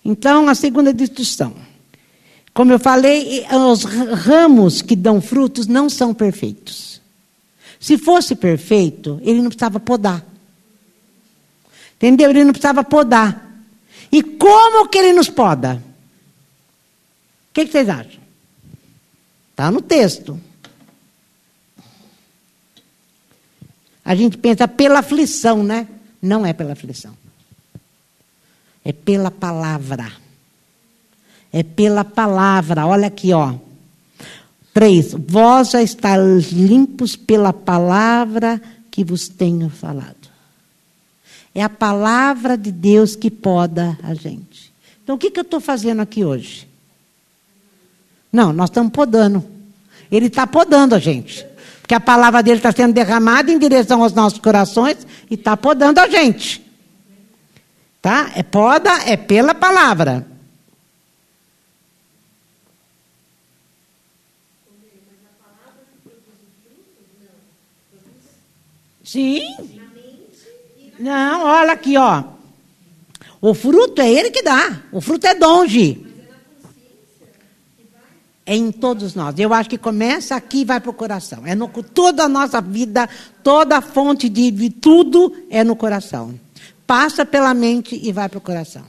[0.05, 1.55] Então, a segunda é de instrução.
[2.53, 7.01] Como eu falei, os ramos que dão frutos não são perfeitos.
[7.79, 10.23] Se fosse perfeito, ele não precisava podar.
[11.95, 12.29] Entendeu?
[12.29, 13.51] Ele não precisava podar.
[14.11, 15.81] E como que ele nos poda?
[17.53, 18.19] O que, que vocês acham?
[19.51, 20.41] Está no texto.
[24.03, 25.87] A gente pensa pela aflição, né?
[26.19, 27.15] Não é pela aflição.
[28.83, 30.11] É pela palavra.
[31.51, 32.87] É pela palavra.
[32.87, 33.53] Olha aqui, ó.
[34.73, 35.13] 3.
[35.27, 40.27] Vós já estáis limpos pela palavra que vos tenho falado.
[41.53, 44.73] É a palavra de Deus que poda a gente.
[45.03, 46.72] Então, o que, que eu estou fazendo aqui hoje?
[48.33, 49.45] Não, nós estamos podando.
[50.11, 51.45] Ele está podando a gente.
[51.81, 55.99] Porque a palavra dele está sendo derramada em direção aos nossos corações e está podando
[55.99, 56.65] a gente.
[58.01, 58.31] Tá?
[58.35, 60.25] É poda, é pela palavra.
[69.03, 69.55] Sim.
[70.97, 72.23] Não, olha aqui, ó.
[73.39, 74.81] O fruto é ele que dá.
[74.91, 76.12] O fruto é donge.
[78.45, 79.35] É em todos nós.
[79.37, 81.45] Eu acho que começa aqui e vai para o coração.
[81.45, 83.09] É no, toda a nossa vida,
[83.41, 86.37] toda a fonte de, de tudo é no coração.
[86.85, 88.83] Passa pela mente e vai para o coração.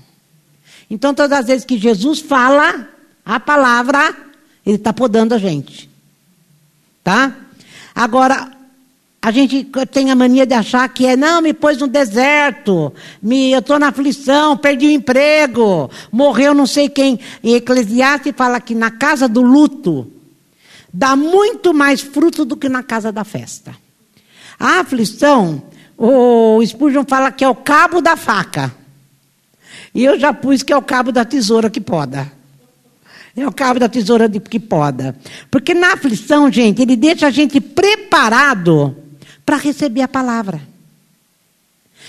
[0.91, 2.89] Então, todas as vezes que Jesus fala
[3.25, 4.15] a palavra,
[4.67, 5.89] ele está podando a gente.
[7.03, 7.35] Tá?
[7.95, 8.51] Agora,
[9.25, 13.53] a gente tem a mania de achar que é, não, me pôs no deserto, me,
[13.53, 17.19] eu estou na aflição, perdi o emprego, morreu não sei quem.
[17.43, 20.13] E Eclesiastes fala que na casa do luto
[20.93, 23.75] dá muito mais fruto do que na casa da festa.
[24.61, 25.63] A aflição,
[25.97, 28.75] o Spurgeon fala que é o cabo da faca.
[29.95, 32.31] E eu já pus que é o cabo da tesoura que poda.
[33.35, 35.17] É o cabo da tesoura que poda.
[35.51, 39.01] Porque na aflição, gente, ele deixa a gente preparado
[39.45, 40.75] para receber a palavra.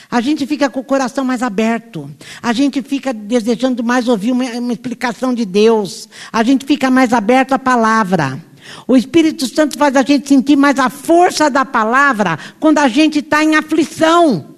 [0.09, 2.09] A gente fica com o coração mais aberto.
[2.41, 6.07] A gente fica desejando mais ouvir uma, uma, explicação de Deus.
[6.31, 8.39] A gente fica mais aberto à palavra.
[8.87, 13.19] O Espírito Santo faz a gente sentir mais a força da palavra quando a gente
[13.19, 14.55] está em aflição.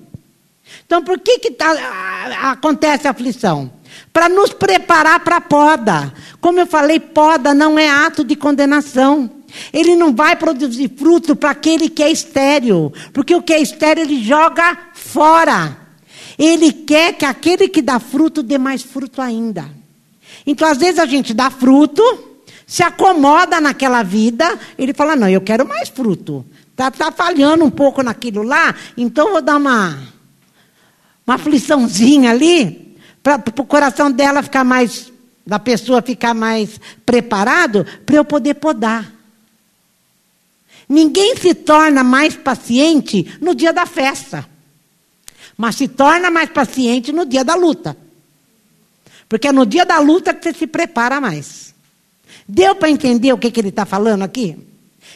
[0.86, 1.74] Então, por que, que tá,
[2.52, 3.72] acontece a aflição?
[4.12, 6.14] Para nos preparar para a poda.
[6.40, 9.37] Como eu falei, poda não é ato de condenação.
[9.72, 14.04] Ele não vai produzir fruto para aquele que é estéril, porque o que é estéril
[14.04, 15.78] ele joga fora.
[16.38, 19.70] Ele quer que aquele que dá fruto dê mais fruto ainda.
[20.46, 22.02] Então, às vezes a gente dá fruto,
[22.66, 26.46] se acomoda naquela vida, ele fala: Não, eu quero mais fruto.
[26.72, 29.98] Está tá falhando um pouco naquilo lá, então vou dar uma,
[31.26, 35.12] uma afliçãozinha ali, para o coração dela ficar mais,
[35.46, 39.17] da pessoa ficar mais preparado, para eu poder podar.
[40.88, 44.48] Ninguém se torna mais paciente no dia da festa,
[45.58, 47.98] mas se torna mais paciente no dia da luta.
[49.28, 51.76] Porque é no dia da luta que você se prepara mais.
[52.48, 54.58] Deu para entender o que, que ele está falando aqui?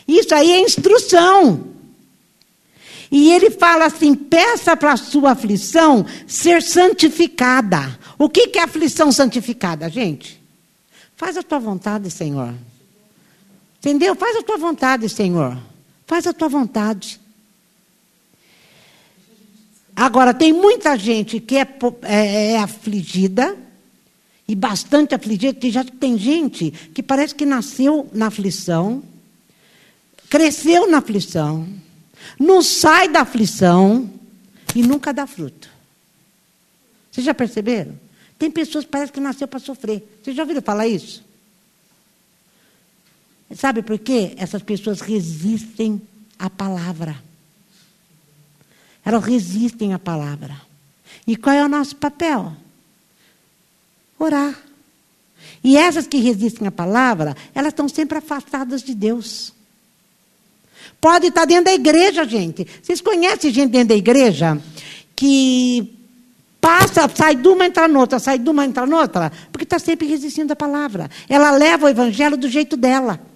[0.08, 1.68] Isso aí é instrução.
[3.10, 7.98] E ele fala assim: peça para a sua aflição ser santificada.
[8.18, 10.42] O que, que é aflição santificada, gente?
[11.16, 12.54] Faz a tua vontade, Senhor.
[13.82, 14.14] Entendeu?
[14.16, 15.58] Faz a tua vontade, Senhor.
[16.06, 17.20] Faz a tua vontade.
[19.96, 21.68] Agora, tem muita gente que é,
[22.04, 23.58] é, é afligida,
[24.48, 29.02] e bastante afligida, que já tem gente que parece que nasceu na aflição,
[30.30, 31.68] cresceu na aflição,
[32.38, 34.10] não sai da aflição
[34.76, 35.70] e nunca dá fruto.
[37.10, 37.98] Vocês já perceberam?
[38.38, 40.04] Tem pessoas que parece que nasceu para sofrer.
[40.22, 41.24] Vocês já ouviram falar isso?
[43.56, 44.34] Sabe por quê?
[44.38, 46.02] Essas pessoas resistem
[46.38, 47.16] à palavra.
[49.04, 50.56] Elas resistem à palavra.
[51.26, 52.54] E qual é o nosso papel?
[54.18, 54.56] Orar.
[55.64, 59.54] E essas que resistem à palavra, elas estão sempre afastadas de Deus.
[60.99, 62.68] Pode estar dentro da igreja, gente.
[62.82, 64.62] Vocês conhecem gente dentro da igreja
[65.16, 65.97] que
[66.60, 70.52] passa, sai de uma, entra noutra, sai de uma, entra noutra, porque está sempre resistindo
[70.52, 71.10] à palavra.
[71.28, 73.31] Ela leva o evangelho do jeito dela.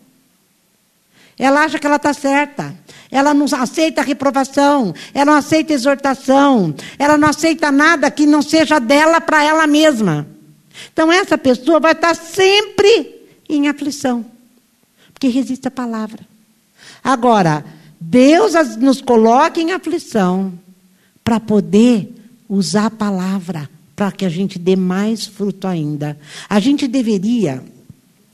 [1.38, 2.74] Ela acha que ela está certa.
[3.12, 4.94] Ela não aceita reprovação.
[5.14, 6.74] Ela não aceita exortação.
[6.98, 10.28] Ela não aceita nada que não seja dela para ela mesma.
[10.92, 14.26] Então, essa pessoa vai estar sempre em aflição.
[15.14, 16.20] Porque resiste à palavra.
[17.04, 17.64] Agora,
[18.00, 20.54] Deus nos coloca em aflição
[21.24, 22.14] para poder
[22.48, 26.18] usar a palavra para que a gente dê mais fruto ainda.
[26.50, 27.64] A gente deveria,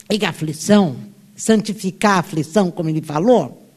[0.09, 0.95] em aflição,
[1.41, 3.67] santificar a aflição, como ele falou,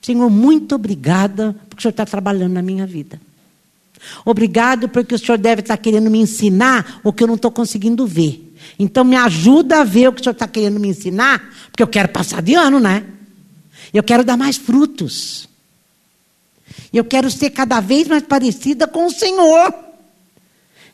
[0.00, 3.20] Senhor, muito obrigada porque o Senhor está trabalhando na minha vida.
[4.24, 8.04] Obrigado porque o Senhor deve estar querendo me ensinar o que eu não estou conseguindo
[8.08, 8.52] ver.
[8.76, 11.86] Então me ajuda a ver o que o Senhor está querendo me ensinar, porque eu
[11.86, 13.04] quero passar de ano, né?
[13.94, 15.48] Eu quero dar mais frutos.
[16.92, 19.72] Eu quero ser cada vez mais parecida com o Senhor.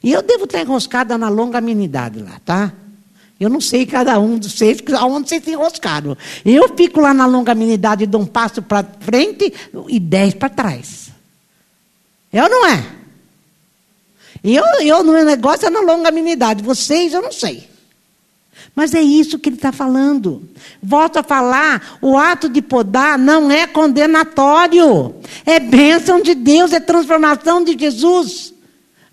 [0.04, 2.74] E eu devo estar enroscada na longa amenidade lá, tá?
[3.40, 6.16] Eu não sei cada um dos seis, aonde vocês se enroscaram.
[6.44, 9.52] Eu fico lá na longanimidade, dou um passo para frente
[9.88, 11.10] e dez para trás.
[12.32, 12.84] Eu não é?
[14.42, 16.62] Eu, eu, no meu negócio é na longanimidade.
[16.62, 17.68] Vocês, eu não sei.
[18.74, 20.48] Mas é isso que ele está falando.
[20.82, 25.14] Volto a falar: o ato de podar não é condenatório,
[25.44, 28.54] é bênção de Deus, é transformação de Jesus,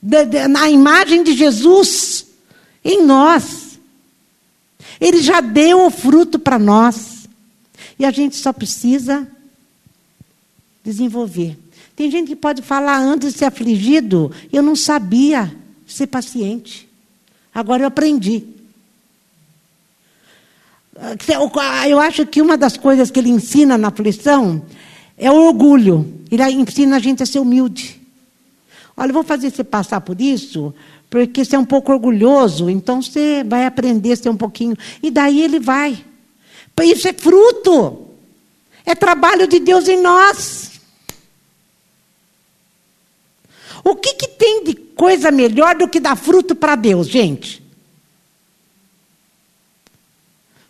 [0.02, 2.28] de, de, na imagem de Jesus
[2.84, 3.65] em nós.
[5.00, 7.28] Ele já deu o fruto para nós.
[7.98, 9.28] E a gente só precisa
[10.84, 11.58] desenvolver.
[11.96, 15.56] Tem gente que pode falar antes de ser afligido, eu não sabia
[15.88, 16.90] ser paciente.
[17.54, 18.44] Agora eu aprendi.
[21.90, 24.66] Eu acho que uma das coisas que ele ensina na aflição
[25.18, 26.24] é o orgulho.
[26.30, 28.02] Ele ensina a gente a ser humilde.
[28.98, 30.74] Olha, eu vou fazer você passar por isso,
[31.10, 34.76] porque você é um pouco orgulhoso, então você vai aprender a ser um pouquinho.
[35.02, 36.04] E daí ele vai.
[36.84, 38.08] Isso é fruto.
[38.86, 40.74] É trabalho de Deus em nós.
[43.84, 47.64] O que, que tem de coisa melhor do que dar fruto para Deus, gente?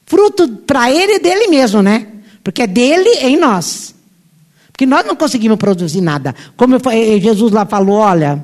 [0.05, 2.07] Fruto para Ele e dele mesmo, né?
[2.43, 3.95] Porque é dele em nós.
[4.71, 6.35] Porque nós não conseguimos produzir nada.
[6.55, 8.43] Como eh, Jesus lá falou, olha,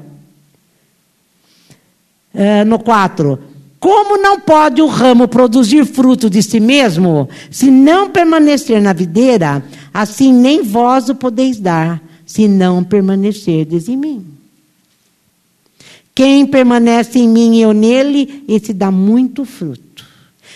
[2.34, 3.40] é, no 4.
[3.80, 9.64] Como não pode o ramo produzir fruto de si mesmo, se não permanecer na videira,
[9.92, 14.26] assim nem vós o podeis dar, se não permanecerdes em mim.
[16.14, 20.06] Quem permanece em mim e eu nele, esse dá muito fruto.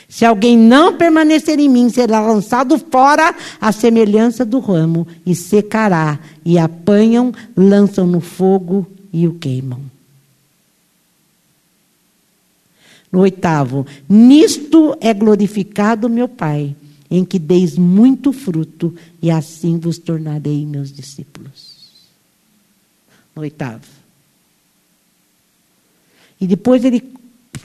[0.07, 6.19] Se alguém não permanecer em mim, será lançado fora à semelhança do ramo e secará.
[6.45, 9.94] E apanham, lançam no fogo e o queimam.
[13.15, 16.75] No oitavo, nisto é glorificado meu Pai,
[17.09, 21.93] em que deis muito fruto, e assim vos tornarei meus discípulos.
[23.33, 23.85] No oitavo.
[26.41, 27.01] E depois ele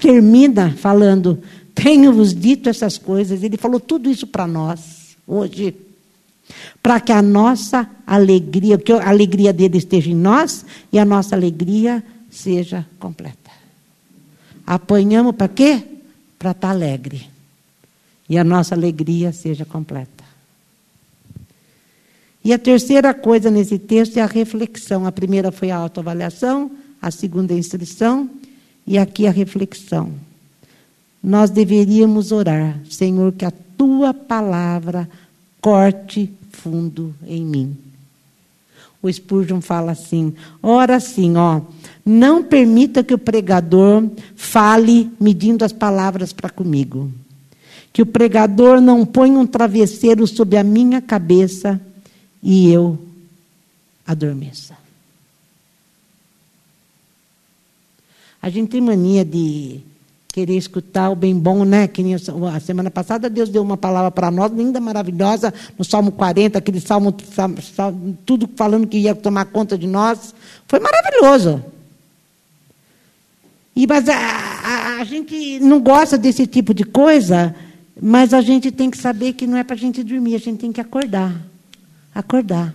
[0.00, 1.42] termina falando:
[1.74, 3.42] Tenho-vos dito essas coisas.
[3.42, 5.74] Ele falou tudo isso para nós, hoje.
[6.80, 11.34] Para que a nossa alegria, que a alegria dele esteja em nós e a nossa
[11.34, 13.39] alegria seja completa.
[14.70, 15.82] Apanhamos para quê?
[16.38, 17.28] Para estar tá alegre.
[18.28, 20.22] E a nossa alegria seja completa.
[22.44, 25.04] E a terceira coisa nesse texto é a reflexão.
[25.04, 26.70] A primeira foi a autoavaliação,
[27.02, 28.30] a segunda a instrução
[28.86, 30.12] e aqui a reflexão.
[31.20, 35.10] Nós deveríamos orar, Senhor, que a tua palavra
[35.60, 37.76] corte fundo em mim.
[39.02, 41.62] O Spurgeon fala assim: ora assim, ó,
[42.04, 47.10] não permita que o pregador fale medindo as palavras para comigo.
[47.92, 51.80] Que o pregador não ponha um travesseiro sobre a minha cabeça
[52.42, 52.98] e eu
[54.06, 54.78] adormeça.
[58.42, 59.80] A gente tem mania de
[60.32, 61.88] querer escutar o bem bom, né?
[61.88, 66.58] Que a semana passada Deus deu uma palavra para nós, linda, maravilhosa, no Salmo 40,
[66.58, 67.14] aquele salmo,
[67.74, 70.34] salmo, tudo falando que ia tomar conta de nós.
[70.66, 71.62] Foi maravilhoso.
[73.74, 77.54] E, mas a, a, a gente não gosta desse tipo de coisa,
[78.00, 80.60] mas a gente tem que saber que não é para a gente dormir, a gente
[80.60, 81.34] tem que acordar.
[82.14, 82.74] Acordar.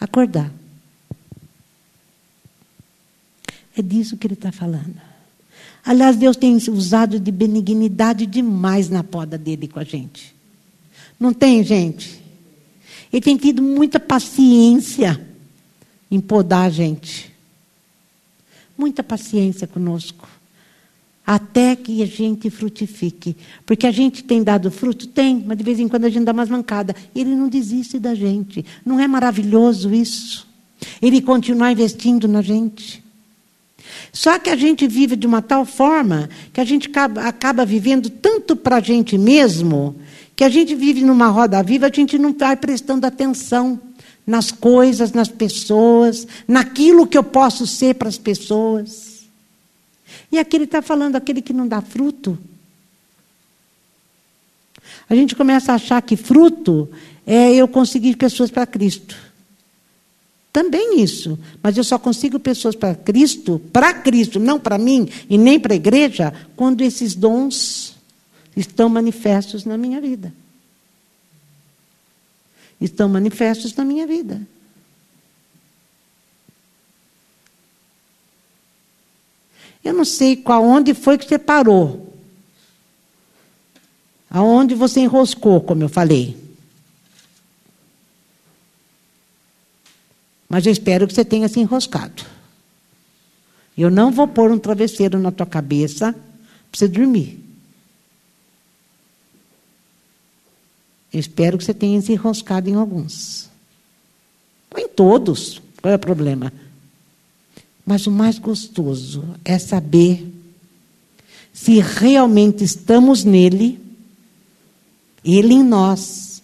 [0.00, 0.50] Acordar.
[3.76, 5.13] É disso que ele está falando.
[5.84, 10.34] Aliás, Deus tem usado de benignidade demais na poda dele com a gente.
[11.20, 12.22] Não tem, gente?
[13.12, 15.20] Ele tem tido muita paciência
[16.10, 17.30] em podar a gente.
[18.78, 20.26] Muita paciência conosco.
[21.26, 23.36] Até que a gente frutifique.
[23.66, 25.06] Porque a gente tem dado fruto?
[25.06, 26.96] Tem, mas de vez em quando a gente dá umas mancadas.
[27.14, 28.64] Ele não desiste da gente.
[28.84, 30.48] Não é maravilhoso isso?
[31.00, 33.03] Ele continua investindo na gente.
[34.14, 38.08] Só que a gente vive de uma tal forma que a gente acaba, acaba vivendo
[38.08, 39.96] tanto para a gente mesmo,
[40.36, 43.78] que a gente vive numa roda viva, a gente não vai prestando atenção
[44.24, 49.24] nas coisas, nas pessoas, naquilo que eu posso ser para as pessoas.
[50.30, 52.38] E aqui ele está falando, aquele que não dá fruto.
[55.10, 56.88] A gente começa a achar que fruto
[57.26, 59.16] é eu conseguir pessoas para Cristo.
[60.54, 61.36] Também isso.
[61.60, 65.72] Mas eu só consigo pessoas para Cristo, para Cristo, não para mim e nem para
[65.72, 67.96] a igreja, quando esses dons
[68.56, 70.32] estão manifestos na minha vida.
[72.80, 74.46] Estão manifestos na minha vida.
[79.82, 82.14] Eu não sei qual onde foi que você parou.
[84.30, 86.43] Aonde você enroscou, como eu falei.
[90.54, 92.24] Mas eu espero que você tenha se enroscado.
[93.76, 97.40] Eu não vou pôr um travesseiro na tua cabeça para você dormir.
[101.12, 103.50] Eu espero que você tenha se enroscado em alguns.
[104.72, 106.52] Não em todos, qual é o problema?
[107.84, 110.24] Mas o mais gostoso é saber
[111.52, 113.80] se realmente estamos nele,
[115.24, 116.40] ele em nós,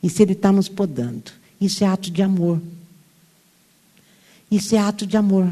[0.00, 1.32] e se ele está nos podando.
[1.60, 2.62] Isso é ato de amor.
[4.50, 5.48] Isso é ato de amor.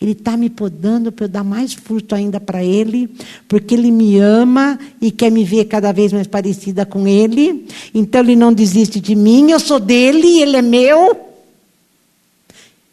[0.00, 3.08] Ele está me podando para eu dar mais fruto ainda para Ele,
[3.46, 7.68] porque Ele me ama e quer me ver cada vez mais parecida com Ele.
[7.94, 11.16] Então Ele não desiste de mim, eu sou dele, Ele é meu.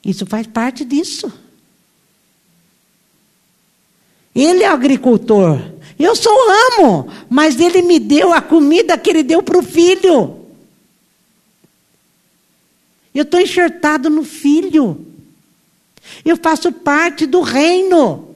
[0.05, 1.31] Isso faz parte disso.
[4.35, 5.59] Ele é o agricultor.
[5.97, 6.33] Eu sou
[6.77, 10.38] amo, mas ele me deu a comida que ele deu para o filho.
[13.19, 15.05] Eu estou enxertado no filho.
[16.23, 18.33] Eu faço parte do reino.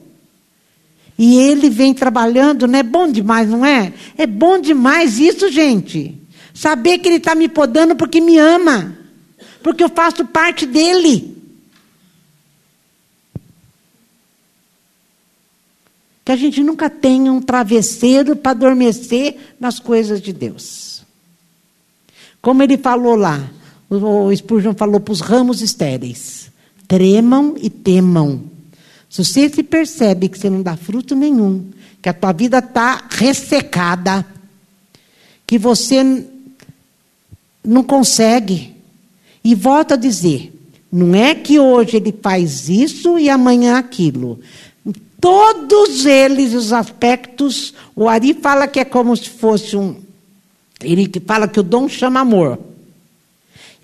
[1.18, 3.94] E ele vem trabalhando, não é bom demais, não é?
[4.18, 6.20] É bom demais isso, gente.
[6.52, 8.94] Saber que ele está me podando porque me ama,
[9.62, 11.34] porque eu faço parte dele.
[16.26, 21.02] Que a gente nunca tenha um travesseiro para adormecer nas coisas de Deus.
[22.42, 23.48] Como ele falou lá,
[23.90, 26.52] o Spurgeon falou para os ramos estéreis
[26.86, 28.42] tremam e temam.
[29.08, 31.70] Se você se percebe que você não dá fruto nenhum,
[32.02, 34.26] que a tua vida está ressecada,
[35.46, 36.24] que você
[37.64, 38.74] não consegue,
[39.42, 40.52] e volta a dizer,
[40.90, 44.40] não é que hoje ele faz isso e amanhã aquilo.
[45.20, 49.96] Todos eles, os aspectos, o Ari fala que é como se fosse um.
[50.82, 52.58] Ele fala que o dom chama amor.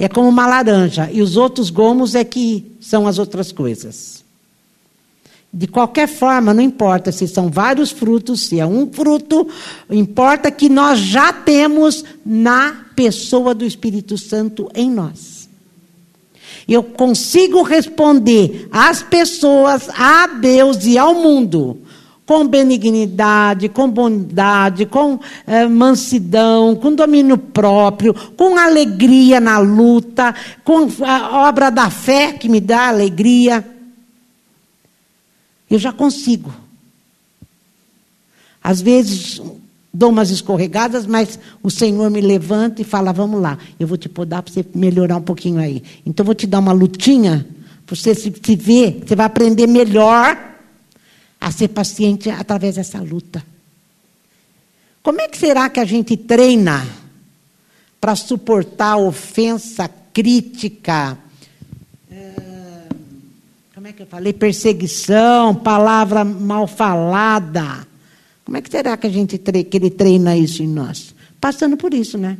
[0.00, 1.10] É como uma laranja.
[1.12, 4.24] E os outros gomos é que são as outras coisas.
[5.52, 9.46] De qualquer forma, não importa se são vários frutos, se é um fruto,
[9.90, 15.50] importa que nós já temos na pessoa do Espírito Santo em nós.
[16.66, 21.78] Eu consigo responder às pessoas, a Deus e ao mundo
[22.30, 30.88] com benignidade, com bondade, com é, mansidão, com domínio próprio, com alegria na luta, com
[31.04, 33.68] a obra da fé que me dá alegria.
[35.68, 36.54] Eu já consigo.
[38.62, 39.42] Às vezes
[39.92, 44.08] dou umas escorregadas, mas o Senhor me levanta e fala: Vamos lá, eu vou te
[44.08, 45.82] podar para você melhorar um pouquinho aí.
[46.06, 47.44] Então, vou te dar uma lutinha,
[47.84, 50.49] para você se, se ver, você vai aprender melhor
[51.40, 53.42] a ser paciente através dessa luta.
[55.02, 56.86] Como é que será que a gente treina
[58.00, 61.16] para suportar ofensa, crítica,
[62.10, 62.88] eh,
[63.74, 64.32] como é que eu falei?
[64.32, 67.86] Perseguição, palavra mal falada.
[68.44, 71.14] Como é que será que a gente que ele treina isso em nós?
[71.40, 72.36] Passando por isso, né?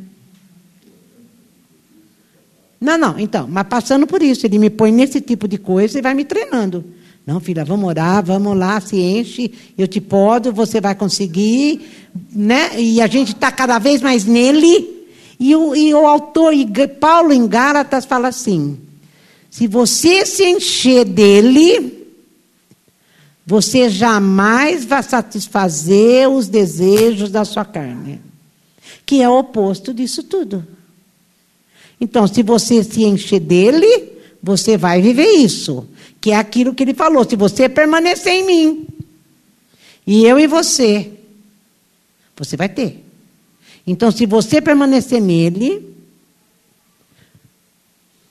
[2.79, 6.01] Não, não, então, mas passando por isso, ele me põe nesse tipo de coisa e
[6.01, 6.83] vai me treinando.
[7.25, 11.81] Não, filha, vamos orar, vamos lá, se enche, eu te podo, você vai conseguir,
[12.31, 12.79] né?
[12.79, 15.07] E a gente está cada vez mais nele.
[15.39, 16.53] E o, e o autor,
[16.99, 18.77] Paulo em Gálatas, fala assim:
[19.49, 22.07] se você se encher dele,
[23.45, 28.21] você jamais vai satisfazer os desejos da sua carne,
[29.05, 30.65] que é o oposto disso tudo.
[31.99, 35.87] Então, se você se encher dele, você vai viver isso.
[36.21, 38.87] Que é aquilo que ele falou: se você permanecer em mim,
[40.05, 41.11] e eu e você,
[42.37, 43.03] você vai ter.
[43.85, 45.95] Então, se você permanecer nele,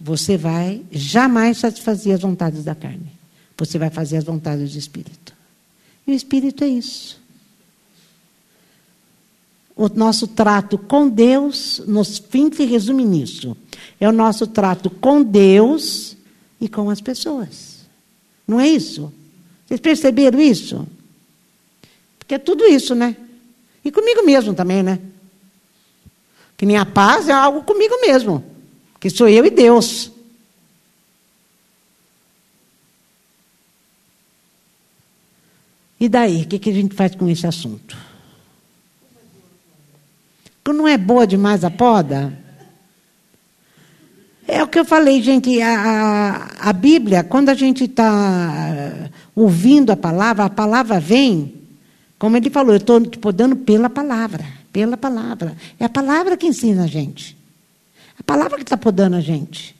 [0.01, 3.13] você vai jamais satisfazer as vontades da carne.
[3.57, 5.35] Você vai fazer as vontades do Espírito.
[6.07, 7.21] E o Espírito é isso.
[9.77, 13.57] O nosso trato com Deus, nos fim se resume nisso.
[14.01, 16.17] É o nosso trato com Deus
[16.61, 17.70] e com as pessoas.
[18.51, 19.13] Não é isso?
[19.65, 20.85] Vocês perceberam isso?
[22.19, 23.17] Porque é tudo isso, né?
[23.85, 24.99] E comigo mesmo também, né?
[26.57, 28.45] Que nem a paz é algo comigo mesmo.
[28.99, 30.11] Que sou eu e Deus.
[36.01, 37.97] E daí, o que, que a gente faz com esse assunto?
[40.67, 42.37] Não é boa demais a poda?
[44.53, 45.63] É o que eu falei, gente.
[45.63, 51.55] A, a, a Bíblia, quando a gente está eh, ouvindo a palavra, a palavra vem,
[52.19, 54.45] como ele falou, eu estou te podando pela palavra.
[54.73, 55.57] Pela palavra.
[55.79, 57.37] É a palavra que ensina a gente.
[58.19, 59.77] A palavra que está podando a gente.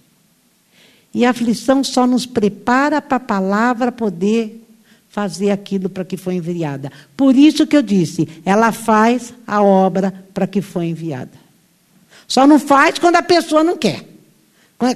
[1.13, 4.65] E a aflição só nos prepara para a palavra poder
[5.09, 6.93] fazer aquilo para que foi enviada.
[7.17, 11.33] Por isso que eu disse, ela faz a obra para que foi enviada.
[12.29, 14.10] Só não faz quando a pessoa não quer.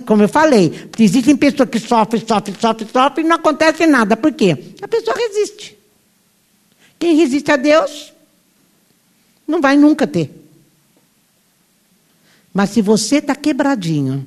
[0.07, 4.17] Como eu falei, existem pessoas que sofrem, sofrem, sofrem, sofrem e não acontece nada.
[4.17, 4.57] Por quê?
[4.81, 5.77] A pessoa resiste.
[6.99, 8.13] Quem resiste a Deus
[9.47, 10.31] não vai nunca ter.
[12.53, 14.27] Mas se você está quebradinho,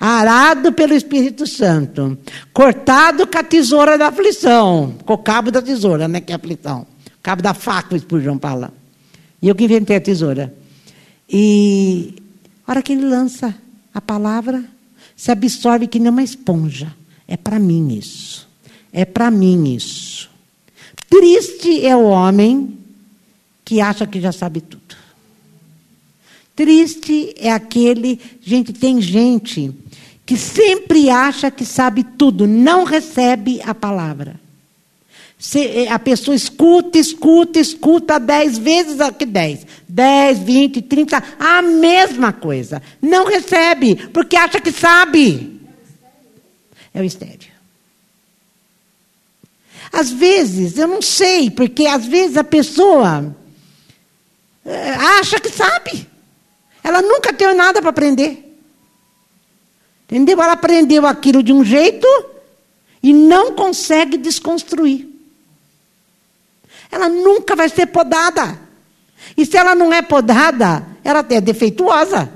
[0.00, 2.18] arado pelo Espírito Santo,
[2.52, 6.86] cortado com a tesoura da aflição, com o cabo da tesoura, né, que é aflição,
[7.22, 8.72] cabo da faca, o Spurgeon fala.
[9.40, 10.52] E eu que inventei a tesoura.
[11.28, 12.14] E
[12.66, 13.54] a hora que ele lança
[13.94, 14.64] a palavra,
[15.18, 16.94] se absorve que nem uma esponja.
[17.26, 18.48] É para mim isso.
[18.92, 20.30] É para mim isso.
[21.10, 22.78] Triste é o homem
[23.64, 24.96] que acha que já sabe tudo.
[26.54, 29.72] Triste é aquele, gente, tem gente
[30.24, 34.40] que sempre acha que sabe tudo, não recebe a palavra.
[35.54, 39.64] Eh, a pessoa escuta, escuta, escuta dez vezes aqui dez.
[39.88, 42.82] Dez, vinte, trinta, a mesma coisa.
[43.00, 45.60] Não recebe, porque acha que sabe.
[46.92, 47.52] É o estéreo.
[49.92, 53.34] Às vezes, eu não sei, porque às vezes a pessoa
[54.66, 56.06] eh, acha que sabe.
[56.82, 58.44] Ela nunca teve nada para aprender.
[60.04, 60.42] Entendeu?
[60.42, 62.06] Ela aprendeu aquilo de um jeito
[63.02, 65.07] e não consegue desconstruir.
[66.90, 68.58] Ela nunca vai ser podada.
[69.36, 72.30] E se ela não é podada, ela é defeituosa.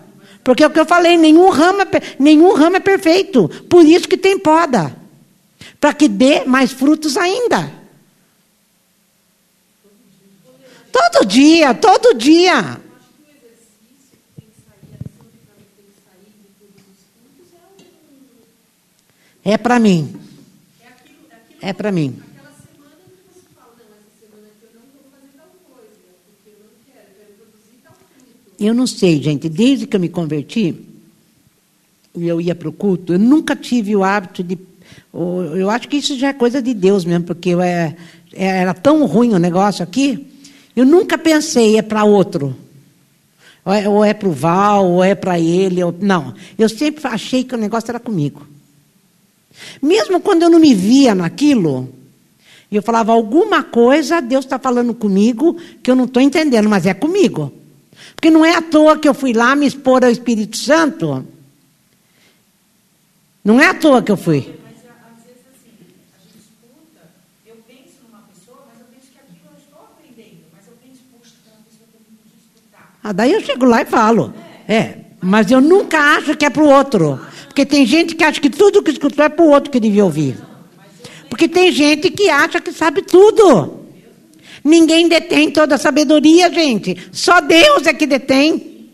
[0.45, 1.87] Porque é o que eu falei, nenhum ramo é,
[2.19, 3.49] nenhum ramo é perfeito.
[3.69, 4.97] Por isso que tem poda.
[5.81, 7.73] Para que dê mais frutos ainda.
[10.91, 12.81] Todo dia, todo dia.
[19.45, 20.15] É para mim.
[21.61, 22.23] É para mim.
[28.63, 30.77] Eu não sei, gente, desde que eu me converti,
[32.15, 34.57] e eu ia para o culto, eu nunca tive o hábito de.
[35.13, 37.97] Eu acho que isso já é coisa de Deus mesmo, porque eu é,
[38.33, 40.29] é, era tão ruim o negócio aqui,
[40.77, 42.57] eu nunca pensei, é para outro.
[43.65, 45.83] Ou é, é para o Val, ou é para ele.
[45.83, 48.47] Ou, não, eu sempre achei que o negócio era comigo.
[49.83, 51.89] Mesmo quando eu não me via naquilo,
[52.71, 56.95] eu falava, alguma coisa Deus está falando comigo que eu não estou entendendo, mas é
[56.95, 57.53] comigo.
[58.23, 61.27] Porque não é à toa que eu fui lá me expor ao Espírito Santo.
[63.45, 64.61] Não é à toa que eu fui.
[73.03, 74.33] Ah, daí eu chego lá e falo.
[74.69, 77.19] É, mas eu nunca acho que é para o outro.
[77.49, 80.05] Porque tem gente que acha que tudo que escutou é para o outro que devia
[80.05, 80.39] ouvir.
[81.29, 83.82] Porque tem gente que acha que sabe tudo.
[84.65, 86.97] Ninguém detém toda a sabedoria, gente.
[87.11, 88.91] Só Deus é que detém.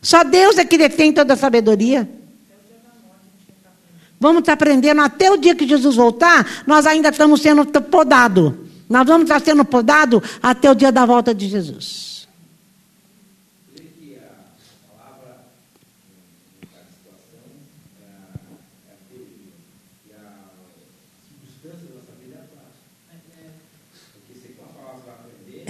[0.00, 2.08] Só Deus é que detém toda a sabedoria.
[4.20, 8.52] Vamos estar aprendendo até o dia que Jesus voltar, nós ainda estamos sendo podados.
[8.88, 12.17] Nós vamos estar sendo podados até o dia da volta de Jesus.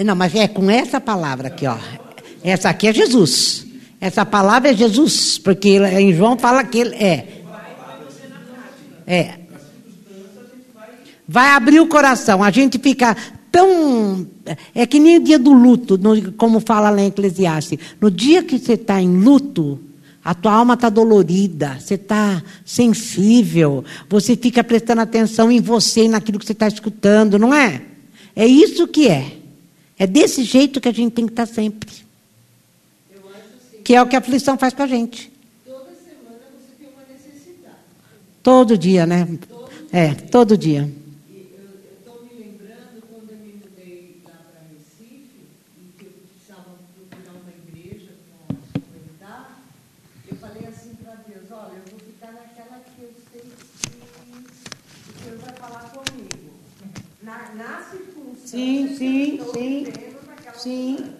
[0.04, 1.76] Não, mas é com essa palavra aqui, ó.
[2.42, 3.66] Essa aqui é Jesus.
[4.00, 7.42] Essa palavra é Jesus, porque em João fala que ele é.
[9.06, 9.34] É.
[11.26, 12.42] Vai abrir o coração.
[12.42, 13.16] A gente fica
[13.50, 14.26] tão.
[14.74, 15.98] É que nem o dia do luto,
[16.36, 17.78] como fala lá em Eclesiastes.
[18.00, 19.80] No dia que você está em luto,
[20.24, 26.08] a tua alma está dolorida, você está sensível, você fica prestando atenção em você e
[26.08, 27.82] naquilo que você está escutando, não é?
[28.36, 29.37] É isso que é.
[29.98, 31.90] É desse jeito que a gente tem que estar sempre.
[33.84, 35.32] Que é o que a aflição faz com a gente.
[35.64, 37.76] Toda semana você tem uma necessidade.
[38.42, 39.26] Todo dia, né?
[39.48, 39.58] Todo
[39.92, 40.88] é, todo dia.
[58.58, 59.86] Sim, sim, sim.
[60.56, 61.14] Sim.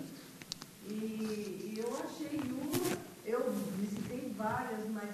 [0.91, 5.09] E, e eu achei uma, eu visitei várias, mas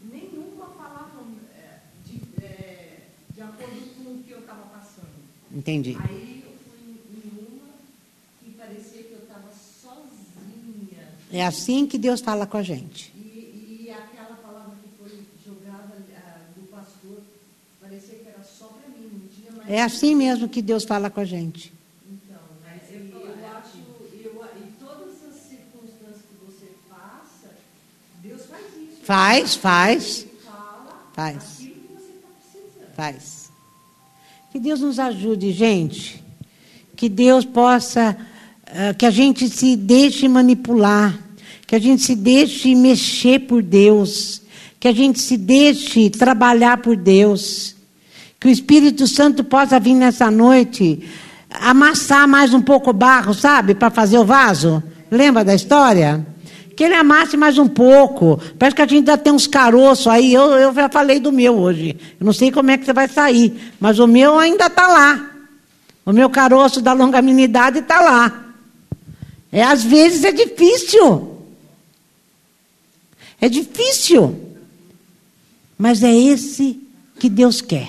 [0.00, 1.24] nenhuma falava
[1.58, 2.98] é, de, é,
[3.34, 5.08] de acordo com o que eu estava passando.
[5.52, 5.96] Entendi.
[5.98, 6.78] Aí eu fui
[7.10, 7.66] em uma
[8.38, 11.02] que parecia que eu estava sozinha.
[11.32, 13.12] É assim que Deus fala com a gente.
[13.12, 15.10] E, e aquela palavra que foi
[15.44, 17.22] jogada uh, do pastor,
[17.80, 21.08] parecia que era só para mim, não tinha mais É assim mesmo que Deus fala
[21.08, 21.72] com a gente.
[22.06, 23.78] Então, mas eu, eu acho,
[24.22, 27.50] eu, em todas as circunstâncias que você passa,
[28.22, 28.98] Deus faz isso.
[29.02, 32.94] Faz, faz, fala faz, aquilo que você está precisando.
[32.94, 33.50] faz.
[34.52, 36.22] Que Deus nos ajude, gente.
[36.94, 38.16] Que Deus possa,
[38.66, 41.18] ah, que a gente se deixe manipular,
[41.66, 44.42] que a gente se deixe mexer por Deus,
[44.78, 47.73] que a gente se deixe trabalhar por Deus.
[48.40, 51.02] Que o Espírito Santo possa vir nessa noite
[51.60, 54.82] amassar mais um pouco o barro, sabe, para fazer o vaso.
[55.10, 56.26] Lembra da história?
[56.76, 58.40] Que ele amasse mais um pouco.
[58.58, 60.34] Parece que a gente ainda tem uns caroços aí.
[60.34, 61.96] Eu, eu já falei do meu hoje.
[62.18, 65.30] Eu não sei como é que você vai sair, mas o meu ainda está lá.
[66.04, 68.44] O meu caroço da longanimidade está lá.
[69.52, 71.38] É, às vezes é difícil.
[73.40, 74.56] É difícil.
[75.78, 76.80] Mas é esse
[77.20, 77.88] que Deus quer.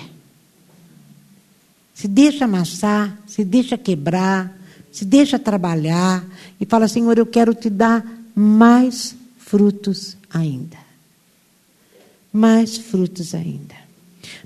[1.96, 4.54] Se deixa amassar, se deixa quebrar,
[4.92, 6.22] se deixa trabalhar
[6.60, 10.76] e fala: Senhor, eu quero te dar mais frutos ainda.
[12.30, 13.74] Mais frutos ainda.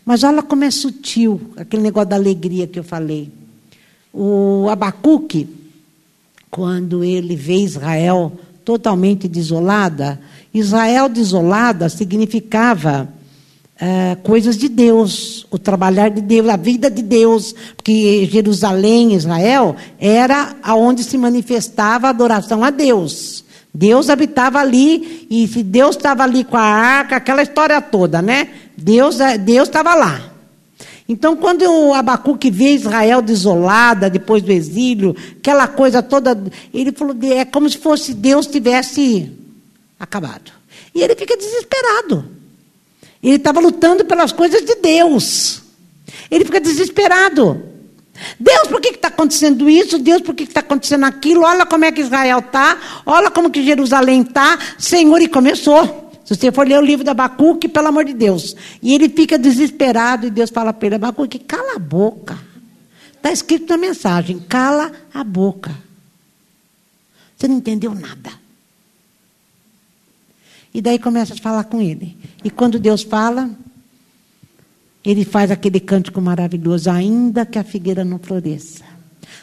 [0.05, 3.33] Mas olha como é sutil aquele negócio da alegria que eu falei.
[4.15, 5.49] O Abacuque,
[6.53, 8.31] quando ele vê Israel
[8.65, 10.21] totalmente desolada,
[10.55, 13.13] Israel desolada significava
[13.83, 19.75] ah, coisas de Deus, o trabalhar de Deus, a vida de Deus, porque Jerusalém, Israel,
[19.99, 23.43] era aonde se manifestava a adoração a Deus.
[23.73, 28.51] Deus habitava ali, e se Deus estava ali com a arca, aquela história toda, né?
[28.77, 30.31] Deus eh, estava lá.
[31.09, 36.39] Então, quando o Abacuque vê Israel desolada depois do exílio, aquela coisa toda,
[36.75, 39.33] ele falou: é como se fosse Deus tivesse
[39.99, 40.53] acabado.
[40.95, 42.40] E ele fica desesperado.
[43.23, 45.63] Ele estava lutando pelas coisas de Deus.
[46.31, 47.63] Ele fica desesperado.
[48.39, 49.99] Deus, por que está acontecendo isso?
[49.99, 51.43] Deus, por que está acontecendo aquilo?
[51.43, 52.79] Olha como é que Israel está.
[53.05, 54.59] Olha como que Jerusalém está.
[54.79, 56.11] Senhor, e começou.
[56.25, 58.55] Se você for ler o livro da Abacuque, pelo amor de Deus.
[58.83, 62.39] E ele fica desesperado e Deus fala para ele, Abacuque, cala a boca.
[63.17, 65.75] Está escrito na mensagem, cala a boca.
[67.37, 68.31] Você não entendeu nada.
[70.73, 72.17] E daí começa a falar com ele.
[72.45, 73.51] E quando Deus fala,
[75.05, 78.85] ele faz aquele cântico maravilhoso, ainda que a figueira não floresça,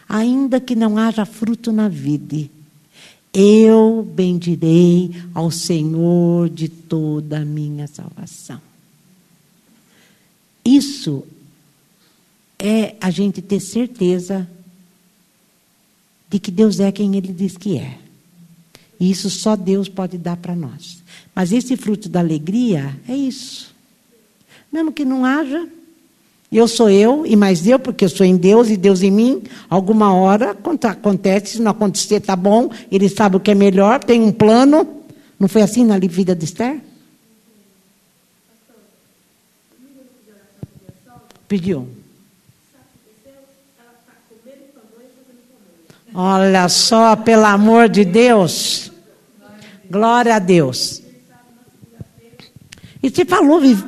[0.07, 2.49] ainda que não haja fruto na vide,
[3.33, 8.61] eu bendirei ao Senhor de toda a minha salvação.
[10.63, 11.23] Isso
[12.59, 14.47] é a gente ter certeza
[16.29, 17.97] de que Deus é quem Ele diz que é.
[18.99, 21.03] E isso só Deus pode dar para nós.
[21.37, 23.71] Mas esse fruto da alegria é isso.
[24.71, 25.67] Mesmo que não haja,
[26.51, 29.43] eu sou eu e mais eu, porque eu sou em Deus e Deus em mim.
[29.69, 32.71] Alguma hora acontece, se não acontecer, tá bom.
[32.91, 35.03] Ele sabe o que é melhor, tem um plano.
[35.39, 36.81] Não foi assim na vida de Esther?
[41.47, 41.87] Pediu.
[46.15, 48.91] Olha só, pelo amor de Deus.
[49.87, 50.96] Glória a Deus.
[53.07, 53.85] E você falou, Vivi.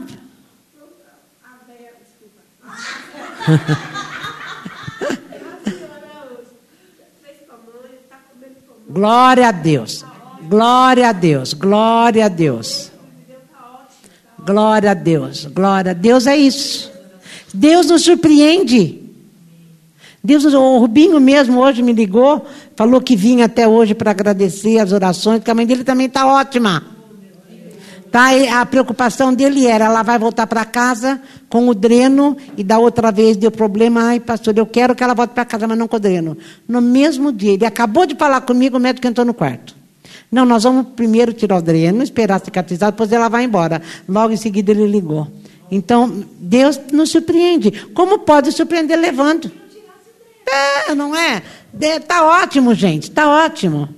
[8.90, 10.06] Glória a Deus.
[10.48, 11.54] Glória a Deus.
[11.54, 12.92] Glória a Deus.
[14.40, 15.46] Glória a Deus.
[15.48, 16.90] Glória a Deus é isso.
[17.54, 19.04] Deus nos surpreende.
[20.24, 24.94] Deus, o Rubinho mesmo hoje me ligou, falou que vinha até hoje para agradecer as
[24.94, 26.99] orações, que a mãe dele também está ótima.
[28.12, 28.30] Tá,
[28.60, 33.12] a preocupação dele era, ela vai voltar para casa com o dreno e da outra
[33.12, 35.98] vez deu problema, ai pastor, eu quero que ela volte para casa, mas não com
[35.98, 36.36] o dreno.
[36.68, 39.76] No mesmo dia, ele acabou de falar comigo, o médico entrou no quarto.
[40.32, 43.82] Não, nós vamos primeiro tirar o dreno, esperar cicatrizar, depois ela vai embora.
[44.08, 45.28] Logo em seguida ele ligou.
[45.72, 47.72] Então, Deus nos surpreende.
[47.94, 49.52] Como pode surpreender levando?
[50.48, 51.44] É, não é?
[51.80, 53.90] Está ótimo, gente, está ótimo.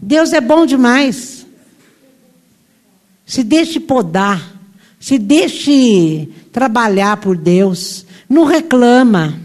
[0.00, 1.43] Deus é bom demais.
[3.26, 4.52] Se deixe podar.
[5.00, 8.06] Se deixe trabalhar por Deus.
[8.28, 9.38] Não reclama.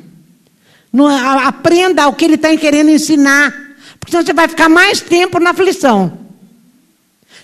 [0.92, 3.52] Não, aprenda o que Ele está querendo ensinar.
[4.00, 6.18] Porque senão você vai ficar mais tempo na aflição.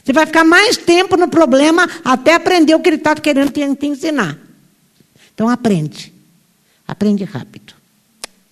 [0.03, 3.75] Você vai ficar mais tempo no problema até aprender o que Ele está querendo te,
[3.75, 4.37] te ensinar.
[5.33, 6.13] Então aprende.
[6.87, 7.73] Aprende rápido.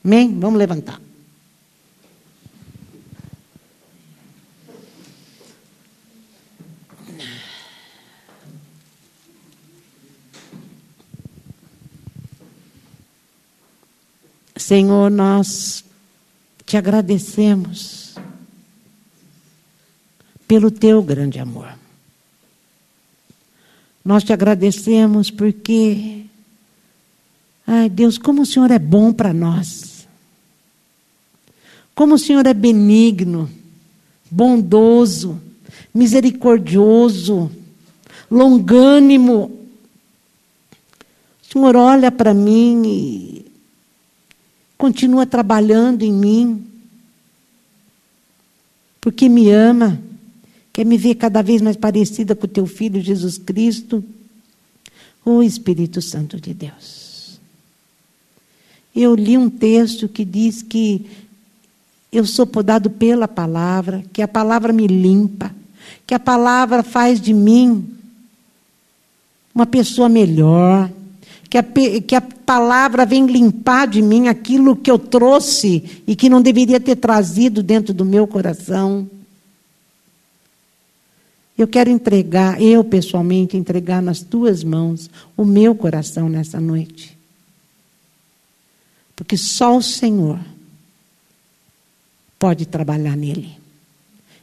[0.04, 0.36] Amém?
[0.40, 1.00] Vamos levantar.
[14.64, 15.84] Senhor, nós
[16.66, 18.16] te agradecemos
[20.48, 21.78] pelo teu grande amor.
[24.06, 26.24] Nós te agradecemos porque,
[27.68, 30.08] ai Deus, como o Senhor é bom para nós.
[31.94, 33.52] Como o Senhor é benigno,
[34.32, 35.42] bondoso,
[35.94, 37.52] misericordioso,
[38.32, 39.68] longânimo.
[41.44, 43.53] O Senhor olha para mim e
[44.84, 46.62] continua trabalhando em mim,
[49.00, 49.98] porque me ama,
[50.74, 54.04] quer me ver cada vez mais parecida com o teu filho Jesus Cristo,
[55.24, 57.40] o Espírito Santo de Deus.
[58.94, 61.06] Eu li um texto que diz que
[62.12, 65.56] eu sou podado pela palavra, que a palavra me limpa,
[66.06, 67.88] que a palavra faz de mim
[69.56, 70.92] uma pessoa melhor,
[71.54, 71.64] que a,
[72.02, 76.80] que a palavra vem limpar de mim aquilo que eu trouxe e que não deveria
[76.80, 79.08] ter trazido dentro do meu coração.
[81.56, 87.16] Eu quero entregar, eu pessoalmente, entregar nas tuas mãos o meu coração nessa noite.
[89.16, 90.40] Porque só o Senhor
[92.40, 93.52] pode trabalhar nele.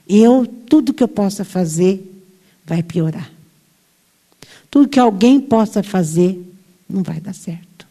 [0.09, 2.25] Eu, tudo que eu possa fazer,
[2.65, 3.33] vai piorar.
[4.71, 6.41] Tudo que alguém possa fazer,
[6.91, 7.87] não vai dar certo.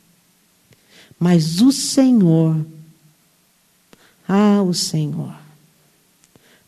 [1.20, 2.66] Mas o Senhor,
[4.28, 5.36] ah, o Senhor,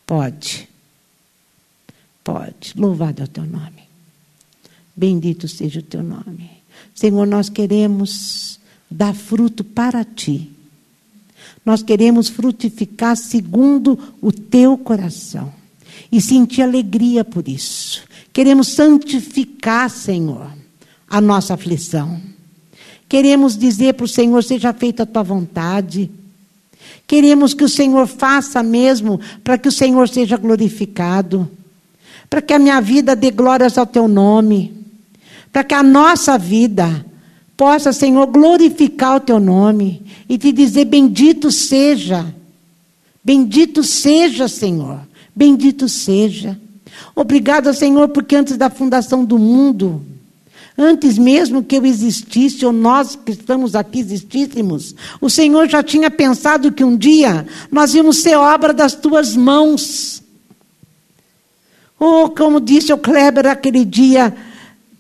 [0.06, 0.68] pode,
[2.24, 3.84] pode, louvado é o teu nome,
[4.96, 6.50] bendito seja o teu nome.
[6.94, 8.60] Senhor, nós queremos
[8.90, 10.52] dar fruto para ti.
[11.66, 15.54] Nós queremos frutificar segundo o teu coração
[16.12, 18.04] e sentir alegria por isso.
[18.34, 20.52] Queremos santificar, Senhor,
[21.12, 22.20] a nossa aflição.
[23.10, 26.10] Queremos dizer para o Senhor: seja feita a tua vontade.
[27.06, 31.52] Queremos que o Senhor faça mesmo para que o Senhor seja glorificado.
[32.30, 34.74] Para que a minha vida dê glórias ao teu nome.
[35.52, 37.06] Para que a nossa vida
[37.58, 42.34] possa, Senhor, glorificar o teu nome e te dizer: bendito seja.
[43.22, 45.02] Bendito seja, Senhor.
[45.36, 46.58] Bendito seja.
[47.14, 50.02] Obrigado, Senhor, porque antes da fundação do mundo,
[50.84, 56.10] Antes mesmo que eu existisse, ou nós que estamos aqui existíssemos, o Senhor já tinha
[56.10, 60.24] pensado que um dia nós íamos ser obra das tuas mãos.
[62.00, 64.36] Ou, como disse o Kleber aquele dia,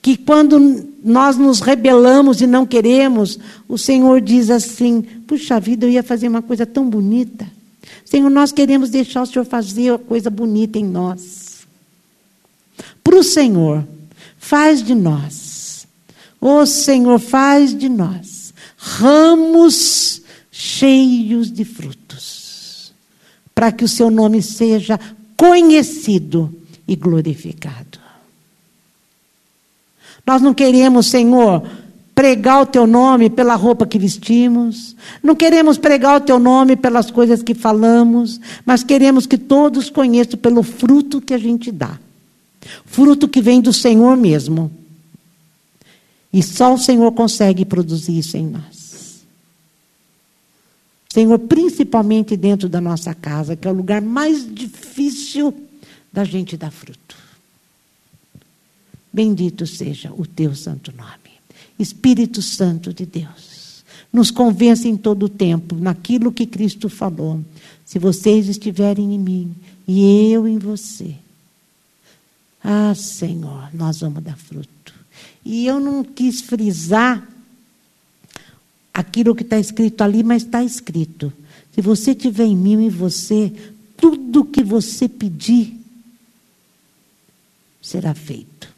[0.04, 5.90] que quando nós nos rebelamos e não queremos, o Senhor diz assim: puxa vida, eu
[5.90, 7.48] ia fazer uma coisa tão bonita.
[8.06, 11.66] Senhor, nós queremos deixar o Senhor fazer uma coisa bonita em nós.
[13.04, 13.84] Para o Senhor,
[14.38, 15.51] faz de nós
[16.42, 18.42] Ó Senhor, faz de nós
[18.82, 22.92] ramos cheios de frutos,
[23.54, 25.00] para que o seu nome seja
[25.38, 26.54] conhecido
[26.88, 28.00] e glorificado.
[30.26, 31.64] Nós não queremos, Senhor,
[32.16, 37.12] pregar o teu nome pela roupa que vestimos, não queremos pregar o teu nome pelas
[37.12, 42.00] coisas que falamos, mas queremos que todos conheçam pelo fruto que a gente dá.
[42.86, 44.72] Fruto que vem do Senhor mesmo.
[46.34, 49.22] E só o Senhor consegue produzir isso em nós.
[51.12, 55.54] Senhor, principalmente dentro da nossa casa, que é o lugar mais difícil
[56.12, 57.18] da gente dar fruto.
[59.12, 61.32] Bendito seja o teu santo nome.
[61.78, 63.84] Espírito Santo de Deus,
[64.14, 67.44] nos convence em todo o tempo naquilo que Cristo falou.
[67.86, 69.56] Se vocês estiverem em mim
[69.88, 71.16] e eu em você,
[72.64, 74.81] ah, Senhor, nós vamos dar fruto.
[75.44, 77.28] E eu não quis frisar
[78.94, 81.32] aquilo que está escrito ali, mas está escrito.
[81.74, 83.52] Se você tiver em mim e você,
[83.98, 85.80] tudo que você pedir
[87.82, 88.70] será feito.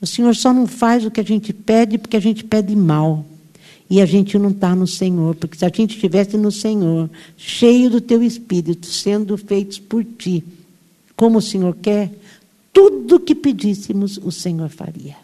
[0.00, 3.24] O Senhor só não faz o que a gente pede porque a gente pede mal.
[3.88, 7.90] E a gente não está no Senhor, porque se a gente estivesse no Senhor, cheio
[7.90, 10.42] do teu espírito, sendo feitos por ti,
[11.14, 12.10] como o Senhor quer,
[12.72, 15.16] tudo que pedíssemos, o Senhor faria.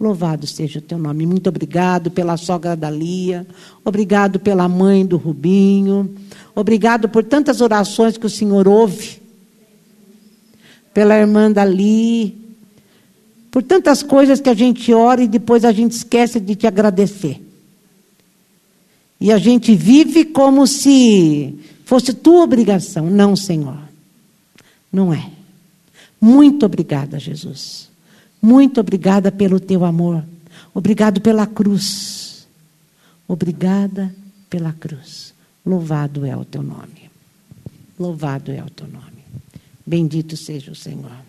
[0.00, 1.26] Louvado seja o teu nome.
[1.26, 3.44] Muito obrigado pela sogra da Lia.
[3.84, 6.14] Obrigado pela mãe do Rubinho.
[6.54, 9.20] Obrigado por tantas orações que o Senhor ouve.
[10.94, 12.36] Pela irmã Dali.
[13.50, 17.42] Por tantas coisas que a gente ora e depois a gente esquece de te agradecer.
[19.20, 23.10] E a gente vive como se fosse tua obrigação.
[23.10, 23.87] Não, Senhor.
[24.92, 25.30] Não é.
[26.20, 27.88] Muito obrigada, Jesus.
[28.40, 30.24] Muito obrigada pelo teu amor.
[30.74, 32.46] Obrigado pela cruz.
[33.26, 34.14] Obrigada
[34.48, 35.34] pela cruz.
[35.64, 37.10] Louvado é o teu nome.
[37.98, 39.24] Louvado é o teu nome.
[39.86, 41.27] Bendito seja o Senhor.